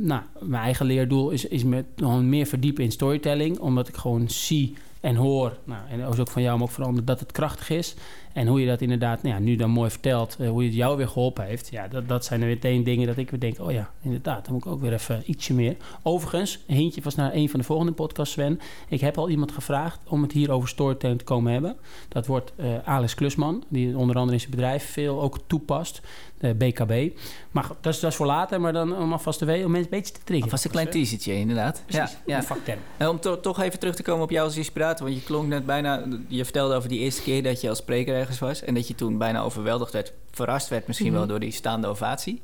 [0.00, 3.58] Nou, mijn eigen leerdoel is, is met gewoon meer verdiepen in storytelling.
[3.58, 7.04] Omdat ik gewoon zie en hoor, nou, en ook van jou, maar ook van anderen,
[7.04, 7.94] dat het krachtig is.
[8.38, 10.76] En hoe je dat inderdaad nou ja, nu dan mooi vertelt, uh, hoe je het
[10.76, 11.68] jou weer geholpen heeft.
[11.70, 14.54] Ja, dat, dat zijn er meteen dingen dat ik weer denk, oh ja, inderdaad, dan
[14.54, 15.76] moet ik ook weer even ietsje meer.
[16.02, 18.60] Overigens, een hintje was naar een van de volgende podcasts, Sven.
[18.88, 21.76] Ik heb al iemand gevraagd om het hier over storytelling te komen hebben.
[22.08, 26.00] Dat wordt uh, Alex Klusman, die onder andere in zijn bedrijf veel ook toepast.
[26.38, 27.18] De BKB.
[27.50, 29.92] Maar dat is, dat is voor later, maar dan om alvast te weten, om mensen
[29.92, 30.42] een beetje te triggeren.
[30.42, 31.82] Alvast een klein teasertje, inderdaad.
[31.86, 32.42] Precies, ja, ja.
[32.42, 32.78] vakterm.
[32.96, 35.48] En om to toch even terug te komen op jou als inspirator, want je klonk
[35.48, 38.74] net bijna, je vertelde over die eerste keer dat je als spreker ergens was en
[38.74, 41.30] dat je toen bijna overweldigd werd, verrast werd misschien wel mhm.
[41.30, 42.42] door die staande ovatie.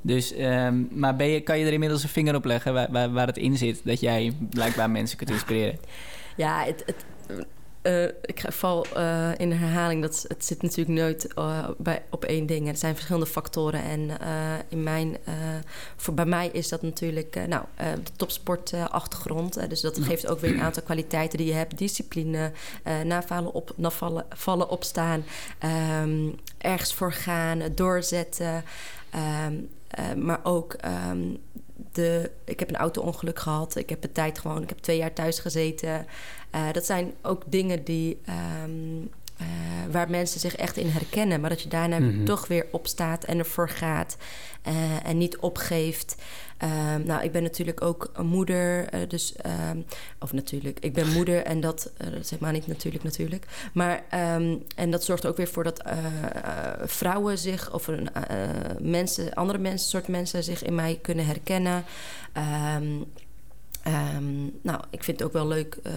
[0.00, 3.12] Dus, um, maar ben je, kan je er inmiddels een vinger op leggen waar, waar,
[3.12, 5.78] waar het in zit dat jij blijkbaar mensen kunt inspireren?
[6.36, 7.04] Ja, het, het
[7.82, 10.02] uh, ik val uh, in herhaling.
[10.02, 12.68] Dat het zit natuurlijk nooit uh, bij, op één ding.
[12.68, 13.82] Er zijn verschillende factoren.
[13.82, 14.10] En
[14.68, 15.16] in mijn,
[15.96, 19.68] voor, bij mij is dat natuurlijk nou, de topsportachtergrond.
[19.68, 21.78] dus dat geeft ook weer een aantal kwaliteiten die je hebt.
[21.78, 22.52] Discipline,
[23.04, 25.24] navallen, op, navallen, vallen, opstaan.
[26.02, 28.64] Um, ergens voor gaan, doorzetten.
[29.48, 29.68] Um,
[30.24, 30.76] maar ook
[31.10, 31.38] um,
[31.92, 33.76] de, ik heb een auto-ongeluk gehad.
[33.76, 36.06] Ik heb de tijd gewoon, ik heb twee jaar thuis gezeten.
[36.54, 38.20] Uh, dat zijn ook dingen die,
[38.64, 39.46] um, uh,
[39.90, 41.40] waar mensen zich echt in herkennen.
[41.40, 42.24] Maar dat je daarna mm -hmm.
[42.24, 44.16] toch weer opstaat en ervoor gaat.
[44.68, 46.16] Uh, en niet opgeeft.
[46.94, 48.88] Um, nou, ik ben natuurlijk ook een moeder.
[49.08, 49.34] dus,
[49.70, 49.84] um,
[50.20, 53.46] of natuurlijk, ik ben moeder en dat, dat zeg maar niet natuurlijk, natuurlijk.
[53.72, 54.02] Maar,
[54.76, 55.82] en dat zorgt ook weer voor dat
[56.84, 57.88] vrouwen zich, of
[58.78, 61.84] mensen, andere mensen, soort mensen zich in mij kunnen herkennen.
[63.86, 65.92] Um, nou, ik vind het ook wel leuk uh,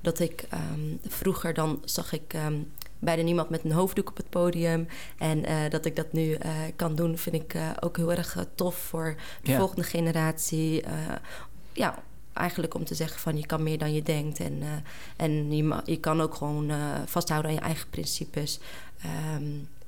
[0.00, 0.44] dat ik
[0.74, 4.88] um, vroeger dan zag ik um, bijna niemand met een hoofddoek op het podium.
[5.18, 6.38] En uh, dat ik dat nu uh,
[6.76, 9.58] kan doen, vind ik ook heel erg tof voor de ja.
[9.58, 10.84] volgende generatie.
[11.72, 12.02] ja,
[12.32, 14.40] eigenlijk om te zeggen van je kan meer dan je denkt.
[14.40, 14.62] En,
[15.16, 16.72] en je, je kan ook gewoon
[17.06, 18.60] vasthouden aan je eigen principes.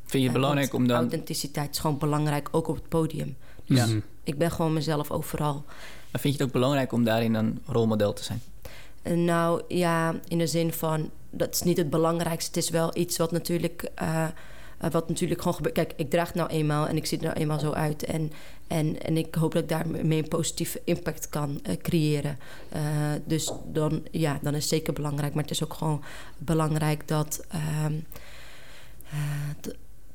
[0.05, 0.97] vind je het belangrijk om dan...
[0.97, 3.37] Authenticiteit is gewoon belangrijk, ook op het podium.
[3.65, 4.01] Dus ja.
[4.25, 5.65] ik ben gewoon mezelf overal.
[6.15, 8.43] Maar vind je het ook belangrijk om daarin een rolmodel te zijn?
[9.25, 12.49] Nou ja, in de zin van dat is niet het belangrijkste.
[12.49, 14.27] Het is wel iets wat natuurlijk, uh,
[14.91, 15.75] wat natuurlijk gewoon gebeurt.
[15.75, 18.05] Kijk, ik draag nou eenmaal en ik zie er nou eenmaal zo uit.
[18.05, 18.33] En,
[18.67, 22.39] en, en ik hoop dat ik daarmee een positieve impact kan creëren.
[23.25, 25.35] Dus dan, ja, dan is het zeker belangrijk.
[25.35, 26.03] Maar het is ook gewoon
[26.39, 27.95] belangrijk dat, ehm,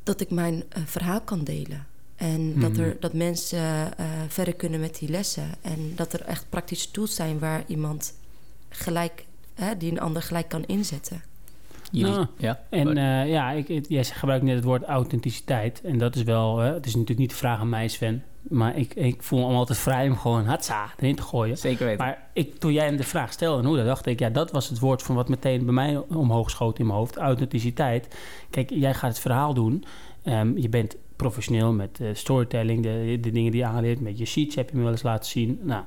[0.04, 1.88] dat ik mijn verhaal kan delen.
[2.20, 2.82] En dat, mhm.
[2.82, 5.49] er, dat mensen uh, verder kunnen met die lessen.
[5.61, 8.13] En dat er echt praktische tools zijn waar iemand
[8.70, 11.22] gelijk, hè, die een ander gelijk kan inzetten.
[11.91, 12.59] Nou, ja.
[12.70, 15.82] En uh, ja, ik, jij gebruikt net het woord authenticiteit.
[15.82, 18.24] En dat is wel, uh, het is natuurlijk niet de vraag aan mij, Sven.
[18.41, 21.57] Maar ik, ik voel me altijd vrij om gewoon hatsa erin te gooien.
[21.57, 22.05] Zeker weten.
[22.05, 24.70] Maar ik, toen jij hem de vraag stelde en hoe dacht ik, ja, dat was
[24.70, 27.17] het woord van wat meteen bij mij omhoog schoot in mijn hoofd.
[27.17, 28.15] Authenticiteit.
[28.49, 29.84] Kijk, jij gaat het verhaal doen.
[30.24, 33.99] Um, je bent professioneel met uh, storytelling, de, de dingen die je aanleert.
[33.99, 35.59] Met je sheets heb je me wel eens laten zien.
[35.63, 35.84] Nou,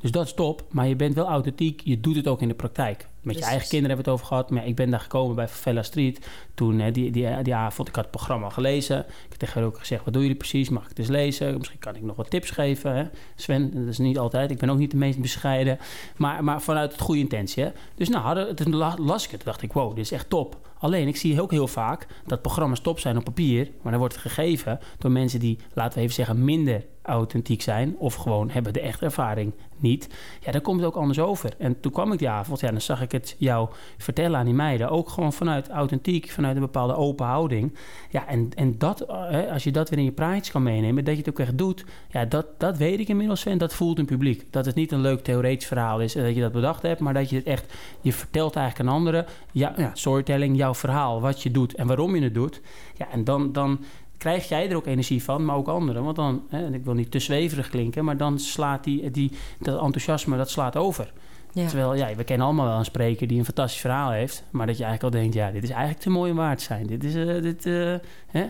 [0.00, 0.64] dus dat is top.
[0.70, 1.80] Maar je bent wel authentiek.
[1.84, 3.08] Je doet het ook in de praktijk.
[3.24, 4.50] Met je eigen kinderen hebben we het over gehad.
[4.50, 6.26] Maar ik ben daar gekomen bij Favela Street.
[6.54, 8.98] Toen hè, die, die, die avond, ik had het programma gelezen.
[8.98, 10.68] Ik heb tegen haar ook gezegd, wat doen jullie precies?
[10.68, 11.56] Mag ik het eens lezen?
[11.58, 12.96] Misschien kan ik nog wat tips geven.
[12.96, 13.04] Hè?
[13.34, 14.50] Sven, dat is niet altijd.
[14.50, 15.78] Ik ben ook niet de meest bescheiden.
[16.16, 17.62] Maar, maar vanuit het goede intentie.
[17.62, 17.70] Hè?
[17.94, 19.44] Dus nou, hadden, toen las ik het.
[19.44, 20.56] dacht ik, wow, dit is echt top.
[20.78, 23.70] Alleen, ik zie ook heel vaak dat programma's top zijn op papier.
[23.82, 27.94] Maar dan wordt het gegeven door mensen die, laten we even zeggen, minder authentiek zijn
[27.98, 29.52] of gewoon hebben de echte ervaring
[29.84, 30.08] niet,
[30.40, 31.50] ja, dan komt het ook anders over.
[31.58, 33.68] En toen kwam ik die avond, ja, dan zag ik het jou
[33.98, 37.74] vertellen aan die meiden, ook gewoon vanuit authentiek, vanuit een bepaalde open houding.
[38.10, 41.14] Ja, en, en dat, eh, als je dat weer in je praatjes kan meenemen, dat
[41.14, 44.04] je het ook echt doet, ja, dat, dat weet ik inmiddels, en dat voelt een
[44.04, 44.46] publiek.
[44.50, 47.14] Dat het niet een leuk theoretisch verhaal is en dat je dat bedacht hebt, maar
[47.14, 51.42] dat je het echt, je vertelt eigenlijk aan anderen, ja, ja storytelling, jouw verhaal, wat
[51.42, 52.60] je doet en waarom je het doet.
[52.96, 53.78] Ja, en dan, dan
[54.18, 56.04] krijg jij er ook energie van, maar ook anderen.
[56.04, 59.30] Want dan, hè, en ik wil niet te zweverig klinken, maar dan slaat die, die,
[59.60, 61.12] dat enthousiasme dat slaat over.
[61.52, 61.66] Ja.
[61.66, 64.78] Terwijl, ja, we kennen allemaal wel een spreker die een fantastisch verhaal heeft, maar dat
[64.78, 66.86] je eigenlijk al denkt, ja, dit is eigenlijk te mooi om waar te zijn.
[66.86, 67.94] Dit is, eh, dit, eh,
[68.26, 68.46] hè?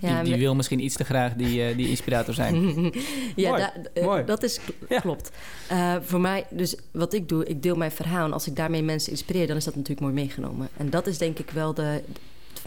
[0.00, 2.54] Ja, die, wil misschien iets te graag die, eh, die inspirator zijn.
[3.36, 3.62] ja, Mooi,
[3.94, 4.24] da- mooi.
[4.24, 5.00] dat is kl- Ja.
[5.00, 5.30] klopt.
[5.68, 8.24] Eh, voor mij, dus wat ik doe, ik deel mijn verhaal.
[8.24, 10.68] En als ik daarmee mensen inspireer, dan is dat natuurlijk mooi meegenomen.
[10.76, 12.02] En dat is denk ik wel de,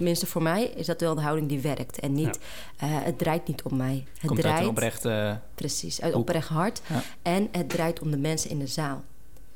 [0.02, 2.00] tenminste voor mij, is dat wel de houding die werkt.
[2.00, 2.40] En niet,
[2.78, 4.06] eh, het draait niet om mij.
[4.14, 5.08] Het Komt uit draait, een oprecht...
[5.56, 6.82] precies, uit oprecht hart.
[6.90, 7.04] Ja.
[7.22, 9.04] En het draait om de mensen in de zaal.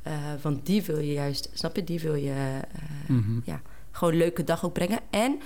[0.03, 3.39] Eh, want die wil je juist, snap je, die wil je eh, Mhm.
[3.91, 4.99] gewoon een leuke dag ook brengen.
[5.09, 5.39] En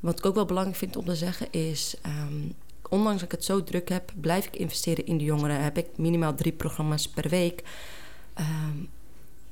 [0.00, 1.96] wat ik ook wel belangrijk vind om te zeggen is...
[2.02, 2.42] ehm,
[2.88, 5.62] ondanks dat ik het zo druk heb, blijf ik investeren in de jongeren.
[5.62, 7.62] Heb ik minimaal drie programma's per week.
[8.34, 8.76] Ehm,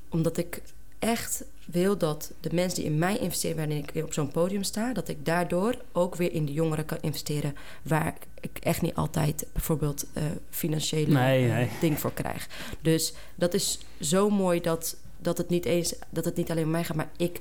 [0.09, 0.61] omdat ik
[0.99, 3.57] echt wil dat de mensen die in mij investeren...
[3.57, 4.93] wanneer ik op zo'n podium sta...
[4.93, 7.55] dat ik daardoor ook weer in de jongeren kan investeren...
[7.81, 11.69] waar ik echt niet altijd bijvoorbeeld eh, financiële Nee, eh, nee.
[11.81, 12.47] ding voor krijg.
[12.81, 16.71] Dus dat is zo mooi dat, dat, het niet eens, dat het niet alleen om
[16.71, 16.95] mij gaat...
[16.95, 17.39] maar ik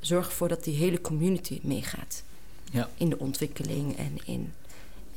[0.00, 2.22] zorg ervoor dat die hele community meegaat.
[2.70, 2.88] Ja.
[2.96, 4.52] In de ontwikkeling en in...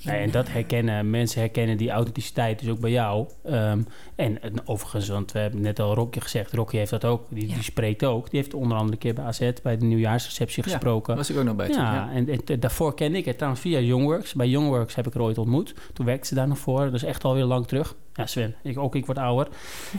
[0.03, 3.27] Nee, en dat herkennen, mensen herkennen die authenticiteit dus ook bij jou.
[3.43, 3.81] Ehm,
[4.15, 7.47] en, en overigens, want we hebben net al Rocky gezegd, Rocky heeft dat ook, die,
[7.47, 7.53] Ja.
[7.53, 8.29] die spreekt ook.
[8.29, 11.15] Die heeft onder andere een keer bij AZ bij de nieuwjaarsreceptie Ja, gesproken.
[11.15, 11.67] was ik ook nog bij.
[11.69, 14.33] Ja, en, en daarvoor kende ik het trouwens via Youngworks.
[14.33, 15.73] Bij Youngworks heb ik er ooit ontmoet.
[15.93, 16.79] Toen werkte ze daar nog voor.
[16.85, 17.95] Dat is echt alweer lang terug.
[18.13, 19.47] Ja, Sven, ik, ook ik word ouder.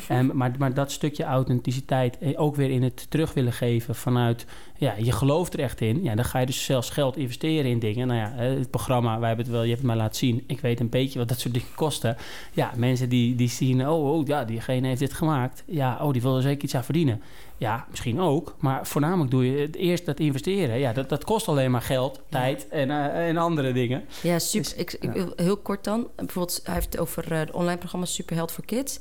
[0.08, 4.46] Ehm, maar, maar dat stukje authenticiteit eh, ook weer in het terug willen geven vanuit...
[4.76, 6.02] Ja, je gelooft er echt in.
[6.02, 8.06] Ja, dan ga je dus zelfs geld investeren in dingen.
[8.06, 10.44] Nou ja, het programma, wij hebben het wel, je hebt het mij laten zien.
[10.46, 12.16] Ik weet een beetje wat dat soort dingen kosten.
[12.52, 15.64] Ja, mensen die, die zien, oh, oh, ja, diegene heeft dit gemaakt.
[15.66, 17.22] Ja, oh, die wil er zeker iets aan verdienen.
[17.62, 18.54] Ja, misschien ook.
[18.58, 20.78] Maar voornamelijk doe je het eerst dat investeren.
[20.78, 24.04] Ja, dat, dat kost alleen maar geld, tijd en, eh, en andere dingen.
[24.22, 24.70] Ja, super.
[24.70, 25.26] Dus, ik, ik ja.
[25.36, 26.08] heel kort dan.
[26.16, 28.98] Bijvoorbeeld, hij heeft het over eh, de online programma Superheld voor Kids.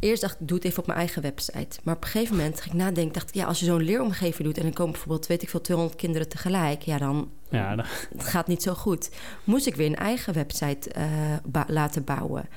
[0.00, 1.80] Eerst dacht ik, doe het even op mijn eigen website.
[1.82, 3.12] Maar op een gegeven moment ging ik nadenken.
[3.12, 4.56] dacht ik, ja, als je zo'n leeromgeving doet...
[4.56, 6.82] en dan komen bijvoorbeeld, weet ik veel, 200 kinderen tegelijk...
[6.82, 7.84] ja, dan Ja, dan-
[8.16, 9.10] het gaat niet zo goed.
[9.44, 11.04] Moest ik weer een eigen website eh,
[11.44, 12.48] ba- laten bouwen.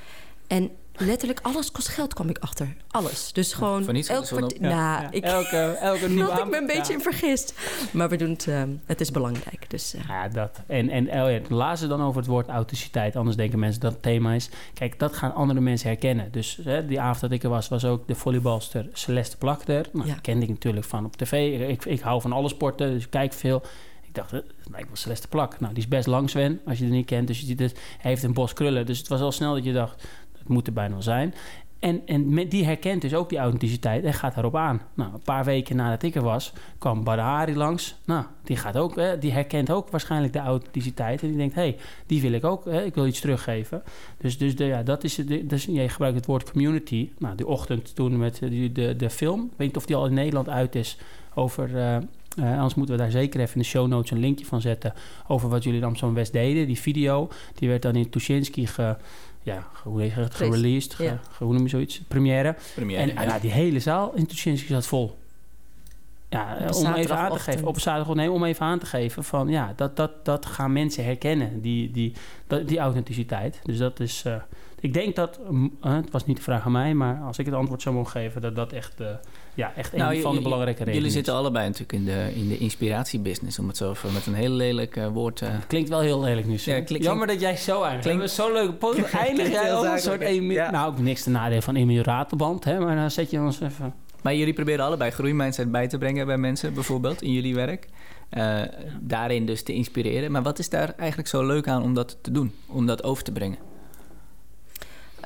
[0.47, 2.75] En letterlijk alles kost geld, kwam ik achter.
[2.87, 3.33] Alles.
[3.33, 3.83] Dus gewoon...
[3.83, 4.59] voor niets elk alles van kwart- op.
[4.59, 5.11] Nou, ja.
[5.11, 6.97] ik elke, elke nieuwe had ik me een beetje ja.
[6.97, 7.53] in vergist.
[7.91, 8.47] Maar we doen het...
[8.47, 9.69] eh, het is belangrijk.
[9.69, 10.61] Dus eh, Ja, dat.
[10.67, 13.15] En, en oh ja, laat ze dan over het woord authenticiteit.
[13.15, 14.49] Anders denken mensen dat het thema is.
[14.73, 16.31] Kijk, dat gaan andere mensen herkennen.
[16.31, 19.85] Dus hè, die avond dat ik er was, was ook de volleybalster Celeste Plak er.
[19.91, 20.13] Nou, Ja.
[20.13, 21.59] Die kende ik natuurlijk van op tv.
[21.69, 23.61] Ik, ik hou van alle sporten, dus ik kijk veel.
[24.01, 25.59] Ik dacht, het lijkt wel Celeste Plak.
[25.59, 27.27] Nou, die is best lang, Sven, als je het niet kent.
[27.27, 28.85] Dus je ziet het, hij heeft een bos krullen.
[28.85, 30.07] Dus het was al snel dat je dacht,
[30.49, 31.33] moet er bijna zijn.
[31.79, 34.81] En, en die herkent dus ook die authenticiteit en gaat daarop aan.
[34.93, 37.95] Nou, een paar weken nadat ik er was, kwam Badahari langs.
[38.05, 41.21] Nou, die, gaat ook, hè, die herkent ook waarschijnlijk de authenticiteit.
[41.21, 42.65] En die denkt, hé, hey, die wil ik ook.
[42.65, 43.83] Hè, ik wil iets teruggeven.
[44.17, 47.09] Dus, dus de, ja, dat is de- Dus, je gebruikt het woord community.
[47.17, 49.41] Nou, die ochtend toen met eh, die, de, de film.
[49.41, 50.97] Ik weet niet of die al in Nederland uit is.
[51.33, 52.03] Over, eh, eh,
[52.37, 54.93] anders moeten we daar zeker even in de show notes een linkje van zetten.
[55.27, 56.67] Over wat jullie in Amsterdam West deden.
[56.67, 58.95] Die video, die werd dan in Tuschinski ge,
[59.43, 60.93] ja, hoe heet het, gereleased.
[60.93, 61.19] Ge, Ja.
[61.31, 62.01] ge- hoe noem je zoiets?
[62.07, 62.55] Première.
[62.75, 63.21] Première, En ja.
[63.23, 65.17] ja, die hele zaal in Tuschinski zat vol.
[66.29, 69.23] Ja, Op om even aan te geven, op zaterdag, nee, om even aan te geven
[69.23, 72.13] van ja, dat, dat, dat gaan mensen herkennen, die, die,
[72.47, 73.59] dat, die authenticiteit.
[73.63, 74.35] Dus dat is, eh,
[74.79, 77.45] ik denk dat, mm, eh, het was niet de vraag aan mij, maar als ik
[77.45, 79.07] het antwoord zou mogen geven, dat dat echt, eh,
[79.53, 82.29] ja, echt Nou, een j- van de belangrijke redenen Jullie zitten allebei natuurlijk in de,
[82.35, 85.41] in de inspiratiebusiness, om het zo even met een heel lelijk eh, woord...
[85.41, 86.57] eh, Klinkt wel heel lelijk nu.
[86.57, 86.75] Sven.
[86.75, 88.01] Ja, klink- Jammer dat jij zo eigenlijk...
[88.01, 89.13] klink- we hebben zo'n leuke podcast.
[89.27, 90.21] Eindig Klinkt jij ook een soort...
[90.51, 90.71] Ja.
[90.71, 92.79] Nou, ook niks te nadeel van Emil Ratelband, hè.
[92.79, 93.93] Maar dan zet je ons even...
[94.21, 97.87] Maar jullie proberen allebei groeimindset bij te brengen bij mensen, bijvoorbeeld, in jullie werk.
[98.29, 98.61] Eh,
[99.01, 100.31] daarin dus te inspireren.
[100.31, 102.51] Maar wat is daar eigenlijk zo leuk aan om dat te doen?
[102.67, 103.57] Om dat over te brengen?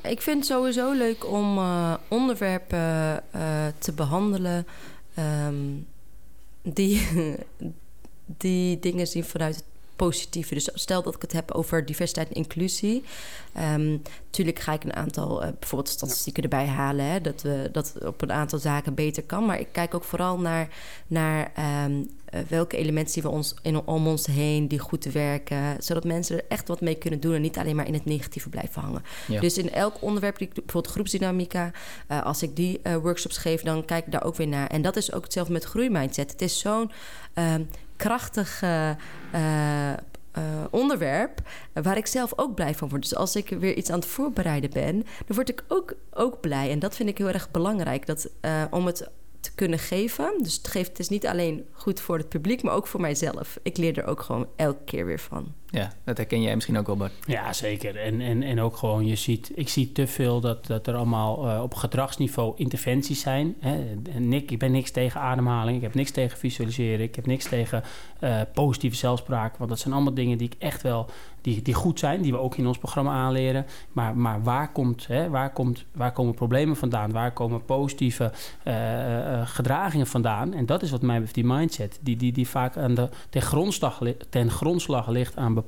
[0.03, 4.67] Ik vind het sowieso leuk om eh, onderwerpen eh, te behandelen
[5.13, 5.55] ehm,
[6.61, 7.07] die,
[8.25, 10.53] die dingen zien vanuit het positieve.
[10.53, 13.03] Dus stel dat ik het heb over diversiteit en inclusie.
[13.53, 13.97] Ehm
[14.33, 17.05] tuurlijk ga ik een aantal eh, bijvoorbeeld statistieken erbij halen.
[17.05, 19.45] Hè, dat, we, dat het op een aantal zaken beter kan.
[19.45, 20.67] Maar ik kijk ook vooral naar,
[21.07, 25.83] naar ehm, eh, welke elementen zien we ons in, om ons heen die goed werken.
[25.83, 28.49] Zodat mensen er echt wat mee kunnen doen en niet alleen maar in het negatieve
[28.49, 29.03] blijven hangen.
[29.27, 29.39] Ja.
[29.39, 31.71] Dus in elk onderwerp, die ik bijvoorbeeld groepsdynamica,
[32.07, 34.67] eh, als ik die eh, workshops geef, dan kijk ik daar ook weer naar.
[34.67, 36.31] En dat is ook hetzelfde met groeimindset.
[36.31, 36.91] Het is zo'n
[37.33, 37.63] ehm,
[37.95, 38.63] krachtig
[40.69, 41.41] onderwerp
[41.73, 43.01] waar ik zelf ook blij van word.
[43.01, 46.71] Dus als ik weer iets aan het voorbereiden ben, dan word ik ook, ook blij.
[46.71, 49.09] En dat vind ik heel erg belangrijk, dat, eh, om het
[49.43, 50.33] te kunnen geven.
[50.41, 53.59] Dus het, geeft, het is niet alleen goed voor het publiek, maar ook voor mijzelf.
[53.63, 55.53] Ik leer er ook gewoon elke keer weer van.
[55.73, 57.11] Ja, dat herken jij misschien ook wel, Bart.
[57.25, 57.95] Ja, zeker.
[57.95, 61.47] En, en, en ook gewoon, je ziet, ik zie te veel dat, dat er allemaal
[61.47, 63.55] uh, op gedragsniveau interventies zijn.
[63.59, 63.95] Hè.
[64.17, 67.83] Nick, ik ben niks tegen ademhaling, ik heb niks tegen visualiseren, ik heb niks tegen
[68.21, 69.57] uh, positieve zelfspraak.
[69.57, 71.09] Want dat zijn allemaal dingen die ik echt wel
[71.41, 73.65] die, die goed zijn, die we ook in ons programma aanleren.
[73.91, 77.11] Maar, maar waar, komt, hè, waar, komt, waar komen problemen vandaan?
[77.11, 78.31] Waar komen positieve
[78.67, 80.53] uh, gedragingen vandaan?
[80.53, 83.41] En dat is wat mij betreft die mindset, die, die, die vaak aan de, ten,
[83.41, 85.61] grondslag, ten grondslag ligt aan bepaalde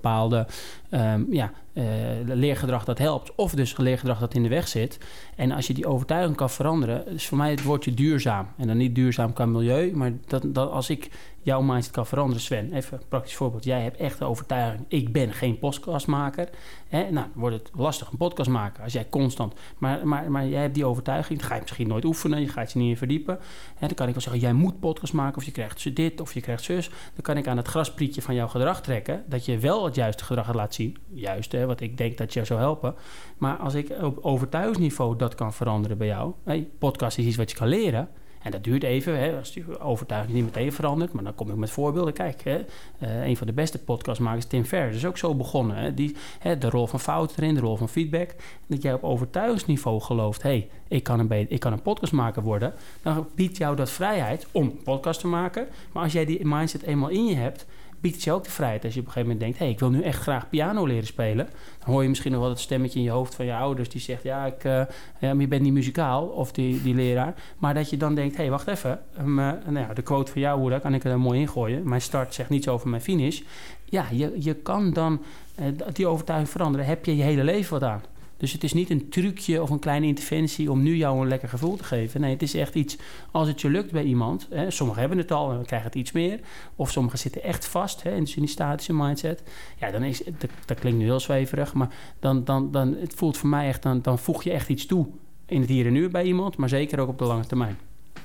[0.92, 1.84] um, ja, uh,
[2.26, 4.98] leergedrag dat helpt, of dus leergedrag dat in de weg zit.
[5.36, 8.48] En als je die overtuiging kan veranderen, is voor mij het woordje duurzaam.
[8.58, 11.10] En dan niet duurzaam qua milieu, maar dat, dat als ik
[11.46, 12.74] jouw mindset kan veranderen, Sven.
[12.74, 13.64] Even een praktisch voorbeeld.
[13.64, 16.50] Jij hebt echt de overtuiging, ik ben geen podcastmaker.
[16.88, 17.02] Hè?
[17.02, 19.54] Nou, dan wordt het lastig een podcast maken als jij constant...
[19.78, 22.72] Maar, maar, maar jij hebt die overtuiging, dan ga je misschien nooit oefenen, je gaat
[22.72, 23.40] je niet in verdiepen.
[23.76, 23.88] Hè?
[23.88, 26.42] Dan kan ik wel zeggen, jij moet podcast maken of je krijgt dit of je
[26.42, 26.90] krijgt zus.
[26.90, 30.24] Dan kan ik aan het grasprietje van jouw gedrag trekken, dat je wel het juiste
[30.24, 30.98] gedrag laat zien.
[31.14, 32.96] Juist, hè, wat ik denk dat je zou helpen.
[33.38, 36.34] Maar als ik op overtuigingsniveau dat kan veranderen bij jou...
[36.80, 38.10] Podcast is iets wat je kan leren...
[38.46, 41.14] En dat duurt even, hè, als die overtuiging niet meteen verandert.
[41.14, 42.14] Maar dan kom ik met voorbeelden.
[42.14, 42.66] Kijk, hè,
[43.04, 45.76] uh, een van de beste podcastmakers, Tim Ferriss, is ook zo begonnen.
[45.76, 48.36] Hè, die, hè, de rol van fouten erin, de rol van feedback.
[48.68, 50.42] Dat jij op overtuigingsniveau gelooft...
[50.42, 52.74] hé, hey, ik, kan een ik kan een podcastmaker worden.
[53.02, 55.68] Dan biedt jou dat vrijheid om podcast te maken.
[55.92, 57.66] Maar als jij die mindset eenmaal in je hebt
[58.06, 58.84] biedt je ook de vrijheid.
[58.84, 60.86] Als je op een gegeven moment denkt, hé, hey, ik wil nu echt graag piano
[60.86, 61.50] leren spelen.
[61.80, 64.02] Dan hoor je misschien nog wel het stemmetje in je hoofd van je ouders die
[64.02, 64.82] zegt, ja, ik, uh,
[65.20, 67.34] ja je bent niet muzikaal, of die, die leraar.
[67.58, 69.00] Maar dat je dan denkt, hé, hey, wacht even.
[69.20, 71.90] Um, uh, nou ja, de quote van jou, hoe dat kan ik er mooi ingooien.
[71.90, 73.42] Mijn start zegt niets over mijn finish.
[73.86, 75.22] Ja, je, je kan dan
[75.60, 76.86] uh, die overtuiging veranderen.
[76.86, 78.02] Heb je je hele leven wat aan.
[78.38, 81.50] Dus het is niet een trucje of een kleine interventie om nu jou een lekker
[81.50, 82.22] gevoel te geven.
[82.22, 82.98] Nee, het is echt iets,
[83.32, 86.12] als het je lukt bij iemand, hè, sommigen hebben het al en krijgen het iets
[86.12, 86.40] meer,
[86.76, 89.44] of sommigen zitten echt vast hè, in die statische mindset.
[89.80, 93.38] Ja, dan is dat, dat klinkt nu heel zweverig, maar dan, dan, dan het voelt
[93.38, 95.08] voor mij echt, dan, dan voeg je echt iets toe
[95.46, 97.78] in het hier en nu bij iemand, maar zeker ook op de lange termijn.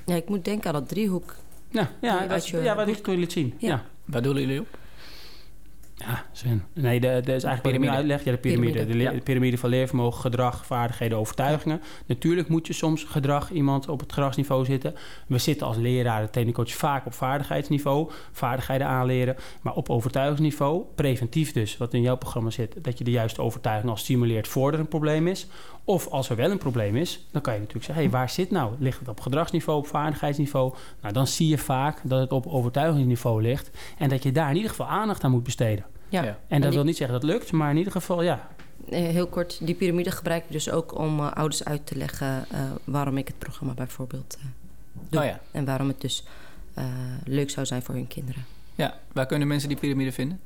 [0.07, 1.37] Ja, ik moet denken aan dat driehoek.
[1.71, 3.55] Ja, ja, dat, je, ja wat kun je het zien.
[3.59, 3.69] Ja.
[3.69, 3.85] ja.
[4.05, 4.79] Waar doelen jullie op?
[6.07, 6.25] Ja.
[6.73, 7.91] Nee, dat is eigenlijk piramide.
[7.91, 8.25] uitleg.
[8.25, 8.73] Ja, de piramide.
[8.73, 8.97] piramide.
[8.97, 9.11] De, ja.
[9.13, 11.81] de, piramide van leervermogen, gedrag, vaardigheden, overtuigingen.
[12.07, 14.95] Natuurlijk moet je soms gedrag, iemand op het gedragsniveau zitten.
[15.27, 18.11] We zitten als leraren, trainingcoach vaak op vaardigheidsniveau.
[18.33, 19.37] Vaardigheden aanleren.
[19.63, 22.85] Maar op overtuigingsniveau, preventief dus, wat in jouw programma zit.
[22.85, 25.47] Dat je de juiste overtuiging al stimuleert voordat er een probleem is.
[25.85, 28.05] Of als er wel een probleem is, dan kan je natuurlijk zeggen...
[28.05, 28.75] hé, hey, waar zit nou?
[28.79, 30.75] Ligt het op gedragsniveau, op vaardigheidsniveau?
[31.01, 33.71] Nou, dan zie je vaak dat het op overtuigingsniveau ligt...
[33.99, 35.85] en dat je daar in ieder geval aandacht aan moet besteden.
[36.09, 36.23] Ja.
[36.23, 36.39] ja.
[36.49, 38.49] En dat wil niet zeggen dat het lukt, maar in ieder geval ja.
[38.91, 42.45] Heel kort, die piramide gebruik ik dus ook om uh, ouders uit te leggen...
[42.53, 44.45] Uh, waarom ik het programma bijvoorbeeld uh,
[45.09, 45.21] doe.
[45.21, 45.41] Oh ja.
[45.51, 46.25] En waarom het dus
[47.25, 48.45] leuk zou zijn voor hun kinderen.
[48.75, 50.41] Ja, waar kunnen mensen die piramide vinden?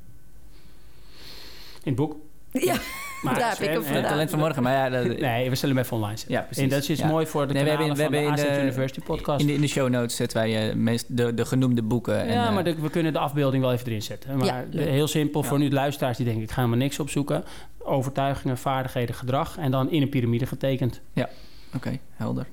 [1.83, 2.15] In het boek.
[2.63, 2.75] Ja.
[3.25, 4.89] Maar Daar heb ik hem Talent van morgen, maar ja...
[4.89, 6.35] Dat, nee, we zullen hem even online zetten.
[6.35, 6.63] Ja, precies.
[6.63, 7.07] En dat is ja.
[7.07, 9.41] mooi voor de nee, we hebben, we hebben in de, University podcast.
[9.41, 12.21] In de, in de show notes zetten wij uh, de, de genoemde boeken.
[12.21, 14.37] En, ja, maar de, we kunnen de afbeelding wel even erin zetten.
[14.37, 16.43] Maar ja, heel simpel, voor nu de luisteraars die denken...
[16.43, 17.43] ik ga helemaal niks opzoeken.
[17.77, 19.57] Overtuigingen, vaardigheden, gedrag.
[19.57, 21.01] En dan in een piramide getekend.
[21.13, 21.29] Ja,
[21.67, 22.45] oké, okay, helder.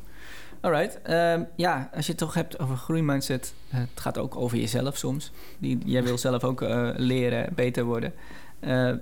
[0.61, 0.99] Alright.
[1.11, 3.55] Um, ja, als je het toch hebt over groeimindset...
[3.75, 5.33] Uh, het gaat ook over jezelf soms.
[5.59, 8.13] Die, jij wil zelf ook uh, leren, beter worden...
[8.61, 8.93] Uh,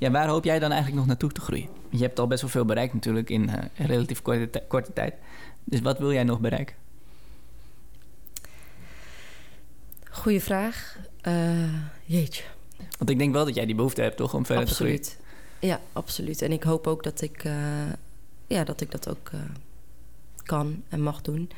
[0.00, 1.68] ja, waar hoop jij dan eigenlijk nog naartoe te groeien?
[1.88, 5.14] Je hebt al best wel veel bereikt natuurlijk in uh, relatief korte, korte tijd.
[5.64, 6.76] Dus wat wil jij nog bereiken?
[10.10, 10.96] Goeie vraag.
[11.28, 11.74] Uh,
[12.04, 12.42] jeetje.
[12.98, 14.34] Want ik denk wel dat jij die behoefte hebt, toch?
[14.34, 15.02] Om verder absoluut.
[15.02, 15.76] te groeien.
[15.76, 16.42] Ja, absoluut.
[16.42, 17.52] En ik hoop ook dat ik, uh,
[18.46, 19.30] ja, dat, ik dat ook
[20.42, 21.50] kan en mag doen.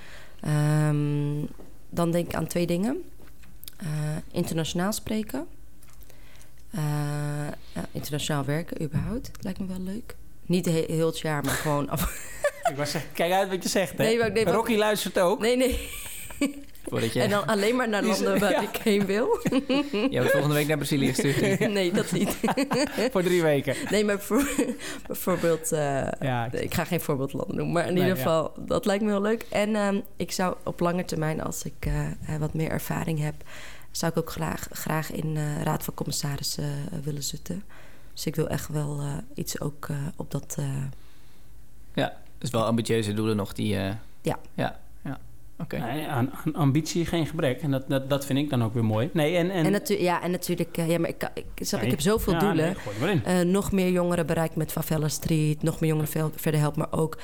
[0.88, 1.48] Um,
[1.90, 3.02] dan denk ik aan twee dingen.
[4.30, 5.46] internationaal spreken.
[6.74, 6.82] Uh,
[7.74, 9.30] ja, internationaal werken überhaupt.
[9.40, 10.16] Lijkt me wel leuk.
[10.46, 12.30] Niet he heel het jaar, maar gewoon af.
[12.70, 13.98] ik was kijk uit wat je zegt.
[13.98, 14.04] Hè?
[14.04, 15.40] Nee, maar, nee, Rocky luistert ook.
[15.40, 15.90] Nee, nee.
[17.12, 17.20] Je...
[17.20, 19.38] En dan alleen maar naar landen waar ik heen wil.
[19.90, 21.58] Je wordt volgende week naar Brazilië gestuurd.
[21.68, 22.36] nee, dat niet.
[23.10, 23.74] voor drie weken.
[23.90, 24.48] Nee, maar voor,
[25.06, 25.72] bijvoorbeeld...
[25.72, 25.78] Uh,
[26.20, 27.74] ja, ik ga geen voorbeeldlanden noemen.
[27.74, 29.46] Maar in ieder geval, dat lijkt me heel leuk.
[29.50, 33.34] En uh, ik zou op lange termijn, als ik uh, wat meer ervaring heb
[33.92, 37.62] zou ik ook graag, graag in uh, Raad van Commissarissen uh, willen zitten.
[38.12, 40.58] Dus ik wil echt wel uh, iets ook op dat.
[41.94, 43.74] Ja, dus wel ambitieuze doelen nog die.
[44.22, 44.38] ja.
[44.54, 44.80] ja.
[45.58, 45.80] Okay.
[45.80, 47.62] Nee, aan, aan, ambitie geen gebrek.
[47.62, 49.10] En dat, dat, dat vind ik dan ook weer mooi.
[49.12, 49.64] Nee, en, en...
[49.64, 50.76] en natu ja, en natuurlijk...
[50.76, 52.76] ja, maar ik, ik, ik, ik heb zoveel ja, doelen.
[53.24, 55.62] Nee, nog meer jongeren bereikt met Favela Street.
[55.62, 56.78] Nog meer jongeren verder helpen.
[56.78, 57.18] Maar ook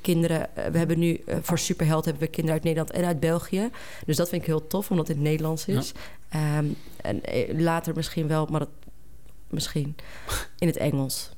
[0.00, 0.48] kinderen...
[0.72, 3.70] we hebben nu voor Superheld hebben we kinderen uit Nederland en uit België.
[4.06, 5.92] Dus dat vind ik heel tof, omdat het in het Nederlands is.
[6.30, 6.58] Ja.
[6.58, 7.20] Um, en
[7.62, 8.70] later misschien wel, maar dat
[9.48, 9.96] misschien.
[10.58, 11.30] In het Engels.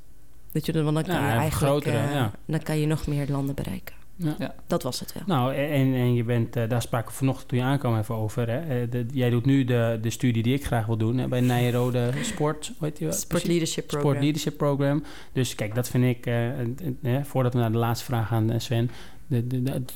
[0.53, 1.73] Weet je, want dan kan Ja, je eigenlijk...
[1.73, 2.33] grotere, eh, ja.
[2.45, 3.95] Dan kan je nog meer landen bereiken.
[4.17, 4.35] Ja.
[4.39, 4.55] Ja.
[4.67, 5.23] Dat was het wel.
[5.27, 8.49] Nou, en, en je bent, eh, daar spraken we vanochtend toen je aankwam even over.
[8.51, 8.59] Hè?
[8.83, 11.41] Eh, de- jij doet nu de, de studie die ik graag wil doen hè, bij
[11.41, 12.73] Nijrode Sport.
[12.81, 13.13] Die, wel?
[13.13, 14.09] Sport Leadership Program.
[14.11, 15.03] Sport Leadership Program.
[15.33, 18.91] Dus kijk, dat vind ik, eh, voordat we naar de laatste vraag gaan, Sven,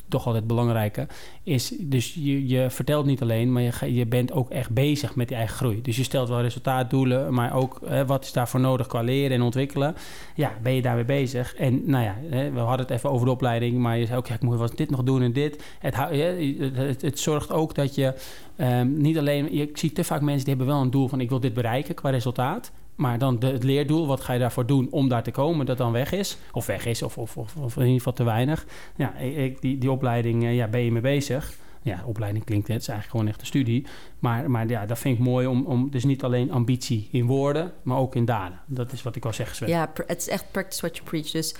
[0.08, 1.06] toch altijd belangrijke,
[1.42, 5.36] is dus je, je vertelt niet alleen, maar je, bent ook echt bezig met die
[5.36, 5.82] eigen groei.
[5.82, 9.42] Dus je stelt wel resultaatdoelen, maar ook hè, wat is daarvoor nodig qua leren en
[9.42, 9.94] ontwikkelen.
[10.34, 11.54] Ja, ben je daarmee bezig?
[11.54, 14.26] En nou ja, hè, we hadden het even over de opleiding, maar je zei ook,
[14.26, 15.62] ja, ik moet wat dit nog doen en dit.
[15.78, 18.14] Het, het, zorgt ook dat je
[18.56, 21.28] ehm, niet alleen, ik zie te vaak mensen die hebben wel een doel van ik
[21.28, 22.72] wil dit bereiken qua resultaat.
[23.00, 25.92] Maar dan het leerdoel, wat ga je daarvoor doen om daar te komen, dat dan
[25.92, 26.36] weg is.
[26.52, 28.66] Of weg is, of, of, of, in ieder geval te weinig.
[28.96, 31.56] Ja, ik, die, die opleiding, eh, ja, ben je mee bezig.
[31.82, 33.86] Ja, opleiding klinkt het, het is eigenlijk gewoon echt een studie.
[34.18, 37.72] Maar, maar ja, dat vind ik mooi om, om dus niet alleen ambitie in woorden,
[37.82, 38.60] maar ook in daden.
[38.66, 39.66] Dat is wat ik al zeg.
[39.66, 41.30] Ja, het is echt practice what you preach.
[41.30, 41.54] Dus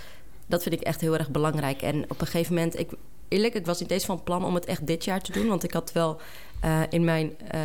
[0.47, 1.83] dat vind ik echt heel erg belangrijk.
[1.83, 2.91] En op een gegeven moment, ik,
[3.29, 5.47] eerlijk, ik was niet eens van plan om het echt dit jaar te doen.
[5.47, 6.21] Want ik had wel
[6.61, 7.61] eh, in mijn eh,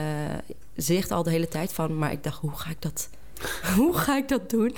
[0.75, 3.09] zicht al de hele tijd van, maar ik dacht, hoe ga ik dat,
[3.77, 4.75] hoe ga ik dat doen?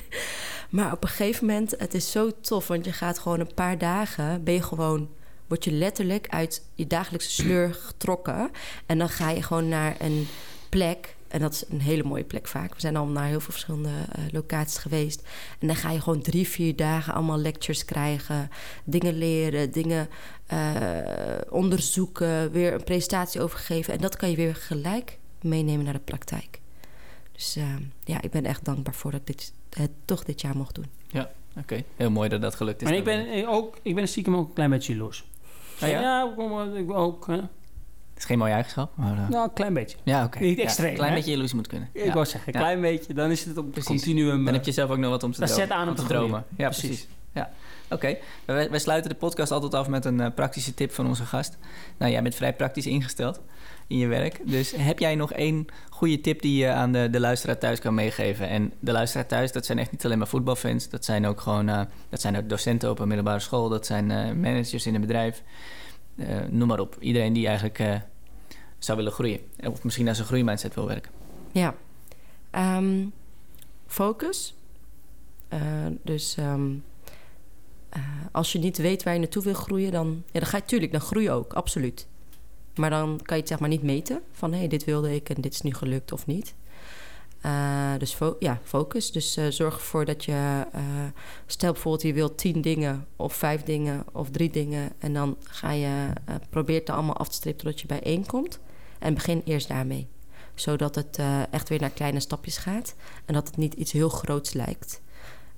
[0.70, 3.78] Maar op een gegeven moment, het is zo tof, want je gaat gewoon een paar
[3.78, 5.10] dagen, ben je gewoon,
[5.48, 8.52] word je letterlijk uit je dagelijkse sleur getrokken.
[8.86, 10.28] En dan ga je gewoon naar een
[10.70, 11.16] plek.
[11.28, 12.74] En dat is een hele mooie plek vaak.
[12.74, 15.22] We zijn al naar heel veel verschillende eh, locaties geweest.
[15.60, 18.50] En dan ga je gewoon drie, vier dagen allemaal lectures krijgen.
[18.84, 20.10] Dingen leren, dingen
[20.46, 20.58] eh,
[21.50, 22.52] onderzoeken.
[22.52, 23.94] Weer een presentatie overgeven.
[23.94, 26.60] En dat kan je weer gelijk meenemen naar de praktijk.
[27.38, 27.64] Dus eh,
[28.04, 30.86] ja, ik ben echt dankbaar voor dat ik dit, het toch dit jaar mocht doen.
[31.60, 32.88] Oké, heel mooi dat dat gelukt is.
[32.88, 35.26] Maar ik ben, eh, ook, ik ben stiekem ook een klein beetje jaloers.
[35.82, 36.02] Oh ja?
[36.02, 37.28] ja, maar, ik ook.
[37.28, 37.34] hè.
[37.34, 37.46] Het
[38.18, 39.18] is geen mooie eigenschap, maar...
[39.18, 39.98] eh, Nou, een klein beetje.
[40.04, 40.40] ja, oké.
[40.40, 41.16] niet Ja, extreem, Een klein hè?
[41.18, 41.90] beetje jaloers moet kunnen.
[41.94, 42.14] Ik Ja.
[42.14, 42.66] wou zeggen, een Ja.
[42.66, 44.38] klein beetje, dan is het op het continuum.
[44.38, 45.68] Dan eh, heb je zelf ook nog wat om te Dat dromen.
[45.68, 46.46] zet aan om te dromen.
[46.58, 46.88] Ja, Precies.
[46.88, 47.08] precies.
[47.34, 47.52] Ja.
[47.90, 51.26] Oké, wij, wij sluiten de podcast altijd af met een eh, praktische tip van onze
[51.26, 51.58] gast.
[51.98, 53.42] Nou, jij bent vrij praktisch ingesteld
[53.88, 54.40] in je werk.
[54.46, 57.94] Dus heb jij nog één goede tip die je aan de, de luisteraar thuis kan
[57.94, 58.50] meegeven?
[58.50, 60.90] En de luisteraar thuis, dat zijn echt niet alleen maar voetbalfans.
[60.90, 63.70] Dat zijn ook gewoon eh, dat zijn ook docenten op een middelbare school.
[63.70, 65.44] Dat zijn eh, managers in een bedrijf.
[66.16, 66.98] Eh, noem maar op.
[67.00, 68.02] Iedereen die eigenlijk
[68.78, 69.40] zou willen groeien.
[69.64, 71.12] Of misschien naar zijn groeimindset wil werken.
[71.52, 71.76] Ja.
[72.52, 73.06] Ehm,
[73.88, 74.56] focus.
[76.04, 76.72] Dus ehm,
[77.98, 80.66] eh, als je niet weet waar je naartoe wil groeien, dan, ja, dan ga je
[80.66, 82.08] tuurlijk, dan groei ook, absoluut.
[82.78, 85.42] Maar dan kan je het zeg maar niet meten van hé, dit wilde ik en
[85.42, 86.56] dit is nu gelukt of niet.
[87.42, 89.12] Eh, dus ja, focus.
[89.12, 90.82] Dus eh, zorg ervoor dat je, eh,
[91.46, 95.72] stel bijvoorbeeld je wilt tien dingen of vijf dingen of drie dingen en dan ga
[95.72, 96.10] je,
[96.50, 98.60] probeer het allemaal af te strepen totdat je bij één komt.
[99.00, 100.08] En begin eerst daarmee
[100.54, 101.20] zodat het
[101.52, 102.96] echt weer naar kleine stapjes gaat.
[103.26, 105.02] En dat het niet iets heel groots lijkt.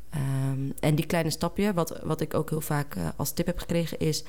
[0.10, 4.00] Ehm, en die kleine stapje, wat, wat ik ook heel vaak als tip heb gekregen,
[4.00, 4.24] is...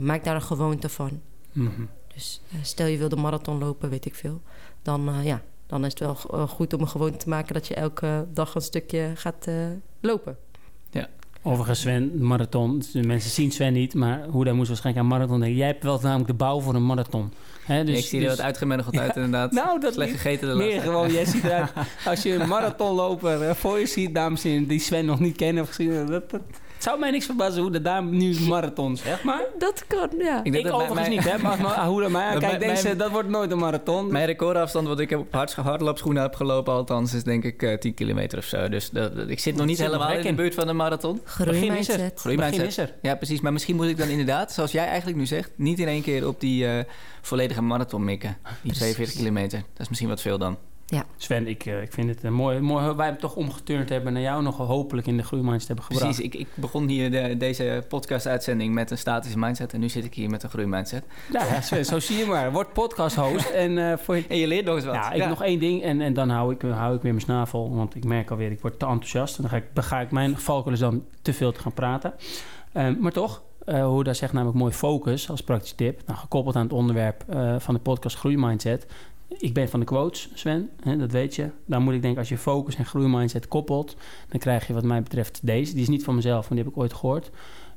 [0.00, 1.20] maak daar een gewoonte van.
[1.52, 1.84] mhm.
[2.18, 4.40] Dus eh, stel je wil de marathon lopen, weet ik veel.
[4.82, 7.54] Dan, eh, ja, dan is het wel eh, goed om een gewoonte te maken...
[7.54, 9.54] dat je elke dag een stukje gaat eh,
[10.00, 10.36] lopen.
[11.42, 12.82] Overigens, Sven, marathon.
[12.92, 15.58] De mensen zien Sven niet, maar hoe daar moest waarschijnlijk aan marathon denken.
[15.58, 17.32] Jij hebt wel namelijk de bouw voor een marathon.
[17.64, 19.52] Hè, dus, ik zie er dus- wat uitgemergeld uit inderdaad.
[19.52, 20.90] Nou, dat Slecht gegeten de Meer laatste.
[20.90, 21.70] gewoon, jij ziet eruit.
[22.04, 25.62] Als je een marathonloper voor je ziet, dames en heren, die Sven nog niet kennen
[25.62, 26.42] of gezien dat, dat,
[26.78, 29.40] het zou mij niks verbazen hoe de dame nu marathon zeg maar.
[29.58, 30.40] Dat kan, ja.
[30.44, 31.38] Ik, denk dat mijn- overigens mijn- niet, hè.
[31.38, 34.12] Maar, maar hoe dat mij Dat Kijk, mijn- deze, mijn- dat wordt nooit een marathon.
[34.12, 37.78] Mijn recordafstand wat ik heb op hard, hardloopschoenen heb gelopen, althans, is denk ik eh
[37.78, 38.68] 10 kilometer of zo.
[38.68, 40.72] Dus dat, dat- ik zit nog niet zit nog helemaal in de buurt van de
[40.72, 41.20] marathon.
[41.24, 41.54] Begin is er.
[41.54, 42.20] Groeimindset.
[42.20, 42.50] Groeimindset.
[42.56, 42.92] Begin is er.
[43.02, 43.40] Ja, precies.
[43.40, 46.26] Maar misschien moet ik dan inderdaad, zoals jij eigenlijk nu zegt, niet in één keer
[46.26, 46.84] op die eh,
[47.22, 48.36] volledige marathon mikken.
[48.62, 49.58] Die 42 kilometer.
[49.58, 50.58] Dat is misschien wat veel dan.
[51.16, 52.94] Sven, ik, eh, ik vind het een mooi, mooi.
[52.94, 56.04] Wij hebben toch omgeturnd hebben naar jou nog hopelijk in de groeimindset hebben gebracht.
[56.04, 56.24] Precies.
[56.24, 59.72] Ik, ik begon hier de, deze podcast-uitzending met een statische mindset.
[59.72, 61.04] En nu zit ik hier met een groeimindset.
[61.32, 62.52] Ja, ja, Sven, zo zie je maar.
[62.52, 64.94] Word podcast host en eh, voor je En je leert nog eens wat.
[64.94, 67.74] Ja, ik nog één ding en, en dan hou ik, hou ik weer mijn snavel.
[67.74, 69.36] Want ik merk alweer, ik word te enthousiast.
[69.36, 72.14] En dan ga ik, ga ik mijn valkuil is dan te veel te gaan praten.
[72.72, 76.00] Ehm, maar toch, eh, hoe daar zegt namelijk mooi focus als praktische tip.
[76.06, 78.86] Nou, gekoppeld aan het onderwerp eh, van de podcast Groeimindset.
[79.28, 81.50] Ik ben van de quotes, Sven, hè, dat weet je.
[81.66, 83.96] Dan moet ik denken, als je focus en groeimindset koppelt...
[84.28, 85.72] dan krijg je wat mij betreft deze.
[85.72, 87.30] Die is niet van mezelf, maar die heb ik ooit gehoord.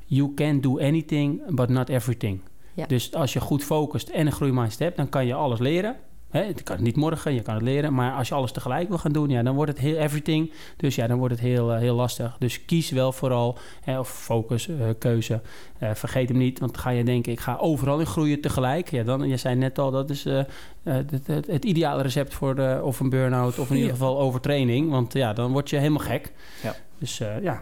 [0.06, 2.42] You can do anything, but not everything.
[2.74, 2.86] Ja.
[2.86, 4.98] Dus als je goed focust en een groeimindset hebt...
[4.98, 5.96] dan kan je alles leren.
[6.32, 7.94] Hè, je kan het niet morgen, je kan het leren.
[7.94, 10.52] Maar als je alles tegelijk wil gaan doen, ja, dan wordt het heel everything.
[10.78, 12.36] Dus ja, dan wordt het heel, heel lastig.
[12.40, 15.42] Dus kies wel vooral, hè, of focus, keuze.
[15.80, 18.92] vergeet hem niet, want ga je denken, ik ga overal in groeien tegelijk.
[18.92, 22.80] Ja, dan, je zei net al, dat is het, het, het, ideale recept voor de,
[22.84, 24.90] of een burn-out of in ieder geval overtraining.
[24.90, 26.32] Want ja, dan word je helemaal gek.
[26.64, 26.76] Ja.
[27.00, 27.62] Dus ja,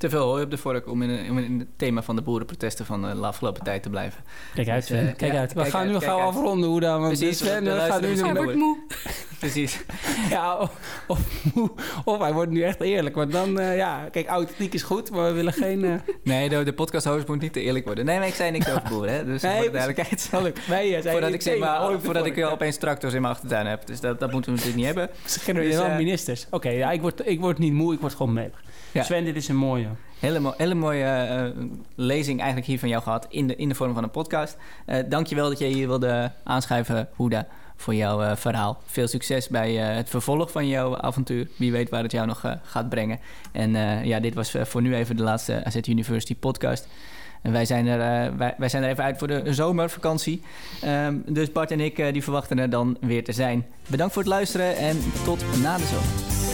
[0.00, 3.02] te veel hooi op de vork om in, in het thema van de boerenprotesten van
[3.02, 4.24] de afgelopen tijd te blijven.
[4.54, 5.52] Kijk uit, dus, uh, kijk uit.
[5.52, 7.00] We gaan nu gauw afronden hoe dan.
[7.00, 8.78] Want Precies, Sven we gaat nu hij wordt moe.
[9.38, 9.80] Precies.
[10.30, 10.70] ja, of,
[11.06, 11.20] of,
[12.04, 13.14] of, hij wordt nu echt eerlijk.
[13.14, 15.84] Want dan, uh, ja, kijk, authentiek is goed, maar we willen geen...
[15.84, 15.94] Uh...
[16.24, 18.04] Nee, de, de podcast-host moet niet te eerlijk worden.
[18.04, 19.24] Nee, maar ik zei niks over boeren, hè.
[19.24, 20.30] Dus nee, voor de duidelijkheid.
[20.68, 23.86] Nee, voordat ik, zeg maar, voordat ik opeens tractors in mijn achtertuin heb.
[23.86, 25.16] Dus dat, dat moeten we natuurlijk niet hebben.
[25.26, 26.46] Ze geen dus, ministers.
[26.50, 28.62] Oké, ja, ik word, ik word niet moe, ik word gewoon melig.
[28.94, 29.88] Sven, dit is een mooie.
[30.18, 31.64] Hele, hele mooie uh,
[31.94, 34.56] lezing eigenlijk hier van jou gehad in de, in de vorm van een podcast.
[34.86, 38.80] Uh, dankjewel dat je hier wilde aanschuiven, Hoeda, voor jouw uh, verhaal.
[38.86, 41.48] Veel succes bij het vervolg van jouw avontuur.
[41.56, 43.20] Wie weet waar het jou nog gaat brengen.
[43.52, 43.70] En
[44.06, 46.88] ja, dit was voor nu even de laatste AZ University podcast.
[47.42, 50.42] En wij zijn, er, wij, wij, zijn er even uit voor de zomervakantie.
[50.84, 53.66] Um, dus Bart en ik die verwachten er dan weer te zijn.
[53.88, 56.49] Bedankt voor het luisteren en tot na de zomer.